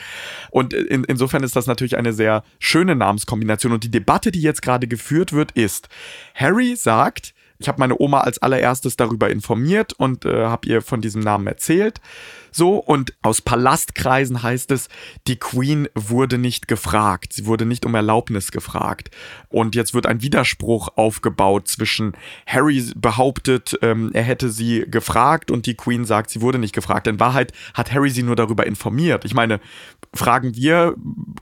Und 0.50 0.72
in, 0.72 1.04
insofern 1.04 1.42
ist 1.42 1.56
das 1.56 1.66
natürlich 1.66 1.96
eine 1.96 2.12
sehr 2.12 2.42
schöne 2.58 2.96
Namenskombination. 2.96 3.72
Und 3.72 3.84
die 3.84 3.90
Debatte, 3.90 4.32
die 4.32 4.42
jetzt 4.42 4.62
gerade 4.62 4.86
geführt 4.86 5.32
wird, 5.32 5.52
ist, 5.52 5.88
Harry 6.34 6.76
sagt, 6.76 7.34
ich 7.62 7.68
habe 7.68 7.78
meine 7.78 8.00
Oma 8.00 8.20
als 8.20 8.38
allererstes 8.38 8.96
darüber 8.96 9.30
informiert 9.30 9.92
und 9.94 10.24
äh, 10.24 10.46
habe 10.46 10.68
ihr 10.68 10.82
von 10.82 11.00
diesem 11.00 11.22
Namen 11.22 11.46
erzählt. 11.46 12.00
So, 12.54 12.76
und 12.76 13.14
aus 13.22 13.40
Palastkreisen 13.40 14.42
heißt 14.42 14.70
es, 14.72 14.88
die 15.26 15.36
Queen 15.36 15.88
wurde 15.94 16.36
nicht 16.36 16.68
gefragt. 16.68 17.32
Sie 17.32 17.46
wurde 17.46 17.64
nicht 17.64 17.86
um 17.86 17.94
Erlaubnis 17.94 18.52
gefragt. 18.52 19.10
Und 19.48 19.74
jetzt 19.74 19.94
wird 19.94 20.06
ein 20.06 20.20
Widerspruch 20.20 20.90
aufgebaut 20.96 21.66
zwischen 21.68 22.12
Harry 22.46 22.84
behauptet, 22.94 23.78
ähm, 23.80 24.10
er 24.12 24.22
hätte 24.22 24.50
sie 24.50 24.84
gefragt 24.86 25.50
und 25.50 25.64
die 25.64 25.76
Queen 25.76 26.04
sagt, 26.04 26.28
sie 26.28 26.42
wurde 26.42 26.58
nicht 26.58 26.74
gefragt. 26.74 27.06
In 27.06 27.20
Wahrheit 27.20 27.52
hat 27.72 27.92
Harry 27.92 28.10
sie 28.10 28.22
nur 28.22 28.36
darüber 28.36 28.66
informiert. 28.66 29.24
Ich 29.24 29.34
meine, 29.34 29.60
fragen 30.12 30.54
wir 30.54 30.94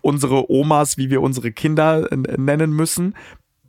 unsere 0.03 0.51
Omas, 0.51 0.97
wie 0.97 1.11
wir 1.11 1.23
unsere 1.23 1.51
Kinder 1.51 2.09
nennen 2.37 2.73
müssen? 2.73 3.15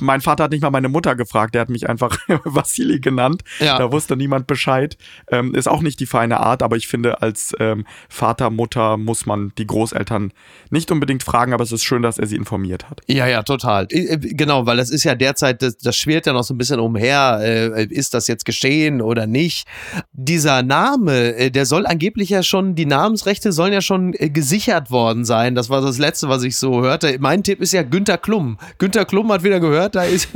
Mein 0.02 0.22
Vater 0.22 0.46
hat 0.46 0.52
nicht 0.52 0.62
mal 0.62 0.72
meine 0.72 0.90
Mutter 0.90 1.16
gefragt, 1.16 1.56
der 1.56 1.62
hat 1.62 1.70
mich 1.70 1.90
einfach 1.90 2.18
Vassili 2.44 3.00
genannt. 3.00 3.44
Ja. 3.60 3.78
Da 3.78 3.92
wusste 3.92 4.18
niemand 4.18 4.48
Bescheid. 4.48 4.98
Ähm, 5.30 5.56
ist 5.56 5.68
auch 5.68 5.82
nicht 5.82 6.00
die 6.00 6.06
feine 6.06 6.40
Art, 6.40 6.64
aber 6.64 6.76
ich 6.76 6.88
finde, 6.88 7.22
als 7.22 7.54
ähm, 7.60 7.86
Vater, 8.10 8.50
Mutter 8.50 8.98
muss 8.98 9.26
man 9.26 9.54
die 9.58 9.68
Großeltern 9.68 10.34
nicht 10.70 10.92
unbedingt 10.92 11.24
fragen, 11.24 11.54
aber 11.54 11.64
es 11.64 11.72
ist 11.72 11.84
schön, 11.84 12.02
dass 12.02 12.18
er 12.18 12.28
sie 12.28 12.36
informiert 12.36 12.90
hat. 12.90 13.02
Ja, 13.08 13.28
ja, 13.28 13.44
total. 13.44 13.88
Äh, 13.90 14.18
genau, 14.18 14.66
weil 14.66 14.78
das 14.78 14.90
ist 14.90 15.04
ja 15.04 15.16
derzeit, 15.16 15.62
das, 15.62 15.78
das 15.78 15.96
schwirrt 15.96 16.26
ja 16.26 16.34
noch 16.34 16.44
so 16.44 16.54
ein 16.54 16.58
bisschen 16.58 16.80
umher. 16.80 17.40
Äh, 17.42 17.86
ist 17.86 18.14
das 18.14 18.28
jetzt 18.28 18.46
geschehen 18.46 19.02
oder 19.02 19.28
nicht? 19.28 19.68
Dieser 20.14 20.64
Name, 20.64 21.36
äh, 21.36 21.52
der 21.52 21.66
soll 21.66 21.86
angeblich 21.86 22.30
ja 22.30 22.44
schon, 22.44 22.76
die 22.76 22.86
Namensrechte 22.86 23.52
sollen 23.52 23.74
ja 23.74 23.82
schon 23.82 24.14
äh, 24.14 24.30
gesichert 24.30 24.92
worden 24.92 25.26
sein. 25.26 25.56
Das 25.56 25.70
war 25.70 25.82
das 25.82 25.98
Letzte, 25.98 26.30
was 26.30 26.44
ich 26.44 26.58
so 26.58 26.82
hörte. 26.82 27.18
Mein 27.20 27.44
Tipp 27.44 27.62
ist 27.62 27.74
ja 27.74 27.84
Günter 27.84 28.18
Klum. 28.18 28.58
Günter 28.78 29.06
Klum 29.06 29.32
hat 29.32 29.44
wieder 29.44 29.60
gehört, 29.60 29.91
da 29.96 30.04
ist 30.04 30.30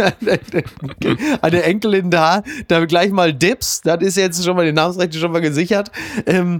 eine 1.41 1.63
Enkelin 1.63 2.11
da, 2.11 2.43
da 2.67 2.85
gleich 2.85 3.11
mal 3.11 3.33
Dips, 3.33 3.81
das 3.81 4.01
ist 4.01 4.17
jetzt 4.17 4.43
schon 4.43 4.55
mal 4.55 4.65
die 4.65 4.73
Namensrechte 4.73 5.17
schon 5.19 5.31
mal 5.31 5.41
gesichert. 5.41 5.91
Ähm, 6.25 6.59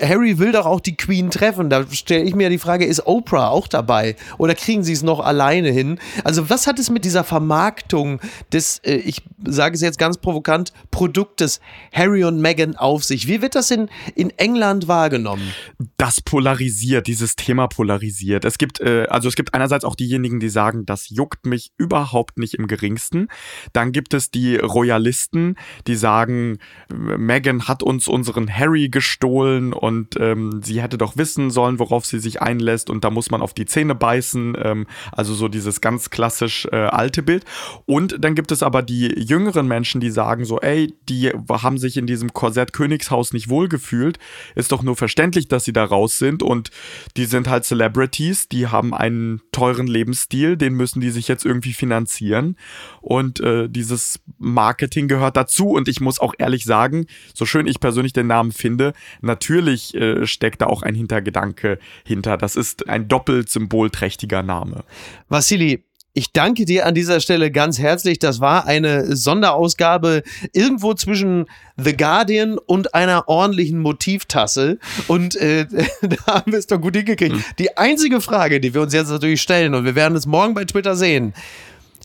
Harry 0.00 0.38
will 0.38 0.52
doch 0.52 0.66
auch 0.66 0.80
die 0.80 0.96
Queen 0.96 1.30
treffen, 1.30 1.70
da 1.70 1.86
stelle 1.90 2.24
ich 2.24 2.34
mir 2.34 2.48
die 2.50 2.58
Frage, 2.58 2.84
ist 2.84 3.06
Oprah 3.06 3.48
auch 3.48 3.68
dabei 3.68 4.16
oder 4.38 4.54
kriegen 4.54 4.84
sie 4.84 4.92
es 4.92 5.02
noch 5.02 5.20
alleine 5.20 5.70
hin? 5.70 5.98
Also 6.24 6.50
was 6.50 6.66
hat 6.66 6.78
es 6.78 6.90
mit 6.90 7.04
dieser 7.04 7.24
Vermarktung 7.24 8.20
des, 8.52 8.78
äh, 8.84 8.96
ich 8.96 9.22
sage 9.44 9.74
es 9.74 9.80
jetzt 9.80 9.98
ganz 9.98 10.18
provokant, 10.18 10.72
Produktes 10.90 11.60
Harry 11.92 12.24
und 12.24 12.40
Meghan 12.40 12.76
auf 12.76 13.04
sich? 13.04 13.28
Wie 13.28 13.42
wird 13.42 13.54
das 13.54 13.70
in, 13.70 13.88
in 14.14 14.30
England 14.38 14.88
wahrgenommen? 14.88 15.52
Das 15.96 16.20
polarisiert, 16.20 17.06
dieses 17.06 17.36
Thema 17.36 17.68
polarisiert. 17.68 18.44
Es 18.44 18.58
gibt, 18.58 18.80
äh, 18.80 19.06
also 19.08 19.28
es 19.28 19.36
gibt 19.36 19.54
einerseits 19.54 19.84
auch 19.84 19.94
diejenigen, 19.94 20.40
die 20.40 20.48
sagen, 20.48 20.86
das 20.86 21.08
juckt 21.08 21.46
mich 21.46 21.72
überhaupt 21.76 22.25
überhaupt 22.26 22.38
nicht 22.38 22.54
im 22.54 22.66
geringsten. 22.66 23.28
Dann 23.72 23.92
gibt 23.92 24.14
es 24.14 24.30
die 24.30 24.56
Royalisten, 24.56 25.56
die 25.86 25.94
sagen, 25.94 26.58
Meghan 26.92 27.68
hat 27.68 27.82
uns 27.82 28.08
unseren 28.08 28.52
Harry 28.52 28.88
gestohlen 28.88 29.72
und 29.72 30.16
ähm, 30.18 30.60
sie 30.62 30.82
hätte 30.82 30.98
doch 30.98 31.16
wissen 31.16 31.50
sollen, 31.50 31.78
worauf 31.78 32.04
sie 32.04 32.18
sich 32.18 32.42
einlässt 32.42 32.90
und 32.90 33.04
da 33.04 33.10
muss 33.10 33.30
man 33.30 33.42
auf 33.42 33.54
die 33.54 33.66
Zähne 33.66 33.94
beißen. 33.94 34.56
Ähm, 34.60 34.86
also 35.12 35.34
so 35.34 35.48
dieses 35.48 35.80
ganz 35.80 36.10
klassisch 36.10 36.66
äh, 36.72 36.76
alte 36.76 37.22
Bild. 37.22 37.44
Und 37.86 38.16
dann 38.24 38.34
gibt 38.34 38.52
es 38.52 38.62
aber 38.62 38.82
die 38.82 39.06
jüngeren 39.06 39.68
Menschen, 39.68 40.00
die 40.00 40.10
sagen 40.10 40.44
so, 40.44 40.60
ey, 40.60 40.94
die 41.08 41.30
haben 41.30 41.78
sich 41.78 41.96
in 41.96 42.06
diesem 42.06 42.32
Korsett 42.32 42.72
Königshaus 42.72 43.32
nicht 43.32 43.48
wohlgefühlt. 43.48 44.18
Ist 44.54 44.72
doch 44.72 44.82
nur 44.82 44.96
verständlich, 44.96 45.48
dass 45.48 45.64
sie 45.64 45.72
da 45.72 45.84
raus 45.84 46.18
sind 46.18 46.42
und 46.42 46.70
die 47.16 47.26
sind 47.26 47.48
halt 47.48 47.64
Celebrities, 47.64 48.48
die 48.48 48.66
haben 48.66 48.94
einen 48.94 49.40
teuren 49.52 49.86
Lebensstil, 49.86 50.56
den 50.56 50.74
müssen 50.74 51.00
die 51.00 51.10
sich 51.10 51.28
jetzt 51.28 51.44
irgendwie 51.44 51.72
finanzieren 51.72 52.05
kommunizieren. 52.06 52.56
Und 53.00 53.40
äh, 53.40 53.68
dieses 53.68 54.20
Marketing 54.38 55.08
gehört 55.08 55.36
dazu. 55.36 55.70
Und 55.70 55.88
ich 55.88 56.00
muss 56.00 56.20
auch 56.20 56.34
ehrlich 56.38 56.64
sagen, 56.64 57.06
so 57.34 57.44
schön 57.44 57.66
ich 57.66 57.80
persönlich 57.80 58.12
den 58.12 58.26
Namen 58.26 58.52
finde, 58.52 58.92
natürlich 59.20 59.94
äh, 59.94 60.26
steckt 60.26 60.62
da 60.62 60.66
auch 60.66 60.82
ein 60.82 60.94
Hintergedanke 60.94 61.78
hinter. 62.04 62.36
Das 62.36 62.56
ist 62.56 62.88
ein 62.88 63.08
doppelt 63.08 63.48
symbolträchtiger 63.48 64.42
Name. 64.42 64.84
Vassili, 65.28 65.84
Ich 66.18 66.32
danke 66.32 66.64
dir 66.64 66.86
an 66.86 66.94
dieser 66.94 67.20
Stelle 67.20 67.50
ganz 67.50 67.78
herzlich. 67.78 68.18
Das 68.18 68.40
war 68.40 68.66
eine 68.66 69.14
Sonderausgabe 69.14 70.22
irgendwo 70.54 70.94
zwischen 70.94 71.44
The 71.76 71.94
Guardian 71.94 72.56
und 72.56 72.94
einer 72.94 73.28
ordentlichen 73.28 73.80
Motivtasse. 73.80 74.78
Und 75.08 75.36
äh, 75.36 75.66
da 76.00 76.34
haben 76.36 76.52
wir 76.52 76.58
es 76.58 76.66
doch 76.66 76.80
gut 76.80 76.96
hingekriegt. 76.96 77.34
Mhm. 77.34 77.44
Die 77.58 77.76
einzige 77.76 78.22
Frage, 78.22 78.60
die 78.60 78.72
wir 78.72 78.80
uns 78.80 78.94
jetzt 78.94 79.10
natürlich 79.10 79.42
stellen, 79.42 79.74
und 79.74 79.84
wir 79.84 79.94
werden 79.94 80.16
es 80.16 80.24
morgen 80.24 80.54
bei 80.54 80.64
Twitter 80.64 80.96
sehen, 80.96 81.34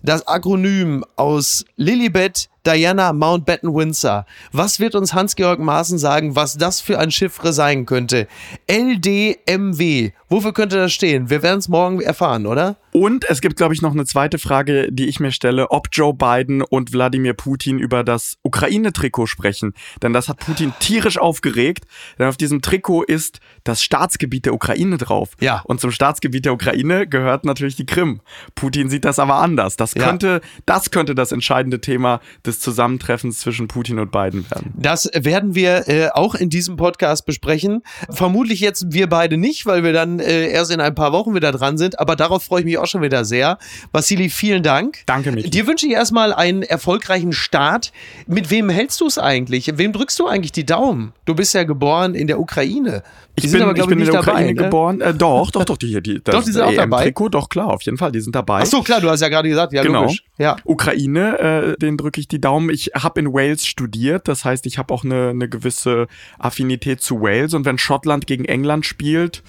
das 0.03 0.27
Akronym 0.27 1.03
aus 1.15 1.65
Lilibet, 1.75 2.49
Diana 2.65 3.13
Mountbatten 3.13 3.73
Windsor. 3.73 4.25
Was 4.51 4.79
wird 4.79 4.95
uns 4.95 5.13
Hans-Georg 5.13 5.59
Maaßen 5.59 5.97
sagen, 5.97 6.35
was 6.35 6.57
das 6.57 6.79
für 6.79 6.99
ein 6.99 7.11
Chiffre 7.11 7.53
sein 7.53 7.85
könnte? 7.85 8.27
LDMW. 8.67 10.11
Wofür 10.29 10.53
könnte 10.53 10.77
das 10.77 10.93
stehen? 10.93 11.29
Wir 11.29 11.43
werden 11.43 11.59
es 11.59 11.67
morgen 11.67 12.01
erfahren, 12.01 12.45
oder? 12.45 12.77
Und 12.91 13.30
es 13.30 13.41
gibt, 13.41 13.58
glaube 13.58 13.73
ich, 13.73 13.82
noch 13.82 13.91
eine 13.91 14.06
zweite 14.06 14.38
Frage, 14.38 14.91
die 14.91 15.08
ich 15.08 15.19
mir 15.19 15.32
stelle, 15.32 15.71
ob 15.71 15.88
Joe 15.91 16.13
Biden 16.13 16.62
und 16.62 16.91
Wladimir 16.91 17.34
Putin 17.34 17.80
über 17.80 18.04
das 18.04 18.38
Ukraine-Trikot 18.43 19.27
sprechen. 19.27 19.73
Denn 20.01 20.13
das 20.13 20.27
hat 20.27 20.39
Putin 20.39 20.73
tierisch 20.80 21.17
aufgeregt. 21.17 21.86
Denn 22.19 22.27
auf 22.27 22.38
diesem 22.38 22.62
Trikot 22.62 23.04
ist 23.04 23.39
das 23.63 23.82
Staatsgebiet 23.82 24.45
der 24.45 24.54
Ukraine 24.54 24.97
drauf. 24.97 25.32
Ja. 25.39 25.62
Und 25.65 25.80
zum 25.80 25.91
Staatsgebiet 25.91 26.45
der 26.45 26.54
Ukraine 26.54 27.08
gehört 27.08 27.45
natürlich 27.45 27.75
die 27.75 27.86
Krim. 27.86 28.21
Putin 28.56 28.89
sieht 28.89 29.06
das 29.06 29.19
aber 29.19 29.36
anders. 29.36 29.77
Das 29.77 29.93
könnte, 29.93 30.27
ja. 30.27 30.62
das 30.65 30.91
könnte 30.91 31.15
das 31.15 31.32
entscheidende 31.32 31.80
Thema 31.80 32.19
des 32.45 32.60
Zusammentreffens 32.60 33.39
zwischen 33.39 33.67
Putin 33.67 33.99
und 33.99 34.12
Biden 34.12 34.49
werden. 34.51 34.73
Das 34.75 35.10
werden 35.13 35.56
wir 35.56 35.88
äh, 35.88 36.10
auch 36.10 36.36
in 36.36 36.49
diesem 36.49 36.75
Podcast 36.75 37.25
besprechen. 37.25 37.84
Vermutlich 38.10 38.60
jetzt 38.60 38.91
wir 38.91 39.08
beide 39.08 39.38
nicht, 39.38 39.65
weil 39.65 39.84
wir 39.84 39.93
dann 39.93 40.19
äh, 40.19 40.49
erst 40.49 40.71
in 40.71 40.82
ein 40.82 40.95
paar 40.95 41.12
Wochen 41.12 41.34
wieder 41.36 41.51
dran 41.51 41.77
sind. 41.77 41.99
Aber 41.99 42.15
darauf 42.15 42.43
freue 42.43 42.60
ich 42.60 42.65
mich 42.65 42.81
auch 42.82 42.88
schon 42.88 43.02
wieder 43.02 43.26
sehr. 43.26 43.58
Vassili, 43.91 44.30
vielen 44.30 44.63
Dank. 44.63 45.00
Danke, 45.06 45.32
mich. 45.32 45.50
Dir 45.50 45.67
wünsche 45.67 45.86
ich 45.86 45.94
erstmal 45.94 46.34
einen 46.34 46.63
erfolgreichen 46.63 47.34
Start. 47.34 47.91
Mit 48.28 48.50
wem 48.50 48.70
hältst 48.70 49.00
du 49.02 49.08
es 49.08 49.17
eigentlich? 49.17 49.72
Wem 49.78 49.94
drückst 49.94 50.20
du 50.20 50.28
eigentlich 50.28 50.52
die 50.52 50.65
Daumen? 50.65 51.13
Du 51.26 51.36
bist 51.36 51.54
ja 51.54 51.63
geboren 51.63 52.15
in 52.15 52.28
der 52.28 52.39
Ukraine. 52.39 53.04
Die 53.39 53.46
ich 53.46 53.52
bin, 53.52 53.62
aber, 53.62 53.78
ich 53.78 53.86
bin 53.86 54.00
ich, 54.00 54.08
in 54.08 54.12
der 54.12 54.22
dabei, 54.22 54.32
Ukraine 54.32 54.54
ne? 54.54 54.63
geboren. 54.63 55.02
Äh, 55.02 55.13
doch, 55.13 55.52
doch, 55.52 55.63
doch. 55.63 55.78
Die, 55.78 56.02
die, 56.02 56.22
das, 56.24 56.36
doch, 56.36 56.44
die 56.44 56.52
sind 56.52 56.62
auch 56.62 56.74
dabei. 56.74 57.04
Trikot, 57.04 57.30
doch, 57.30 57.48
klar, 57.48 57.67
auf 57.67 57.82
jeden 57.84 57.98
Fall. 57.98 58.12
Die 58.12 58.20
sind 58.20 58.36
dabei. 58.36 58.62
Ach 58.62 58.65
so, 58.65 58.82
klar, 58.82 59.00
du 59.00 59.10
hast 59.10 59.22
ja 59.22 59.30
gerade 59.30 59.48
gesagt, 59.48 59.72
ja, 59.72 59.84
genau. 59.84 60.04
logisch. 60.04 60.24
Ja. 60.38 60.58
Ukraine, 60.65 61.39
äh, 61.39 61.78
den 61.78 61.98
drücke 61.98 62.20
ich 62.20 62.28
die 62.28 62.41
Daumen. 62.41 62.70
Ich 62.70 62.91
habe 62.94 63.20
in 63.22 63.34
Wales 63.34 63.65
studiert, 63.65 64.28
das 64.28 64.44
heißt, 64.44 64.65
ich 64.65 64.78
habe 64.78 64.94
auch 64.94 65.06
eine, 65.06 65.30
eine 65.30 65.48
gewisse 65.48 66.08
Affinität 66.39 67.02
zu 67.02 67.22
Wales. 67.22 67.54
Und 67.54 67.65
wenn 67.65 67.78
Schottland 67.78 68.28
gegen 68.28 68.44
England 68.46 68.86
spielt, 68.86 69.44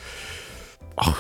ach, 0.97 1.17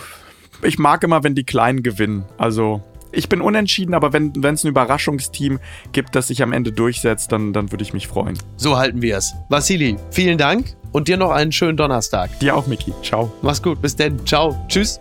ich 0.62 0.78
mag 0.78 1.02
immer, 1.04 1.24
wenn 1.24 1.34
die 1.34 1.44
Kleinen 1.44 1.82
gewinnen. 1.82 2.24
Also 2.38 2.82
ich 3.12 3.28
bin 3.28 3.40
unentschieden, 3.40 3.94
aber 3.94 4.12
wenn 4.12 4.32
es 4.42 4.64
ein 4.64 4.68
Überraschungsteam 4.68 5.60
gibt, 5.92 6.14
das 6.14 6.28
sich 6.28 6.42
am 6.42 6.52
Ende 6.52 6.72
durchsetzt, 6.72 7.30
dann, 7.30 7.52
dann 7.52 7.70
würde 7.70 7.82
ich 7.82 7.92
mich 7.92 8.08
freuen. 8.08 8.38
So 8.56 8.78
halten 8.78 9.02
wir 9.02 9.18
es. 9.18 9.34
Vassili, 9.48 9.96
vielen 10.10 10.38
Dank 10.38 10.74
und 10.92 11.08
dir 11.08 11.16
noch 11.16 11.30
einen 11.30 11.52
schönen 11.52 11.76
Donnerstag. 11.76 12.38
Dir 12.40 12.56
auch, 12.56 12.66
Miki. 12.66 12.92
Ciao. 13.02 13.32
Mach's 13.42 13.62
gut. 13.62 13.82
Bis 13.82 13.96
denn. 13.96 14.24
Ciao. 14.26 14.56
Tschüss. 14.68 15.00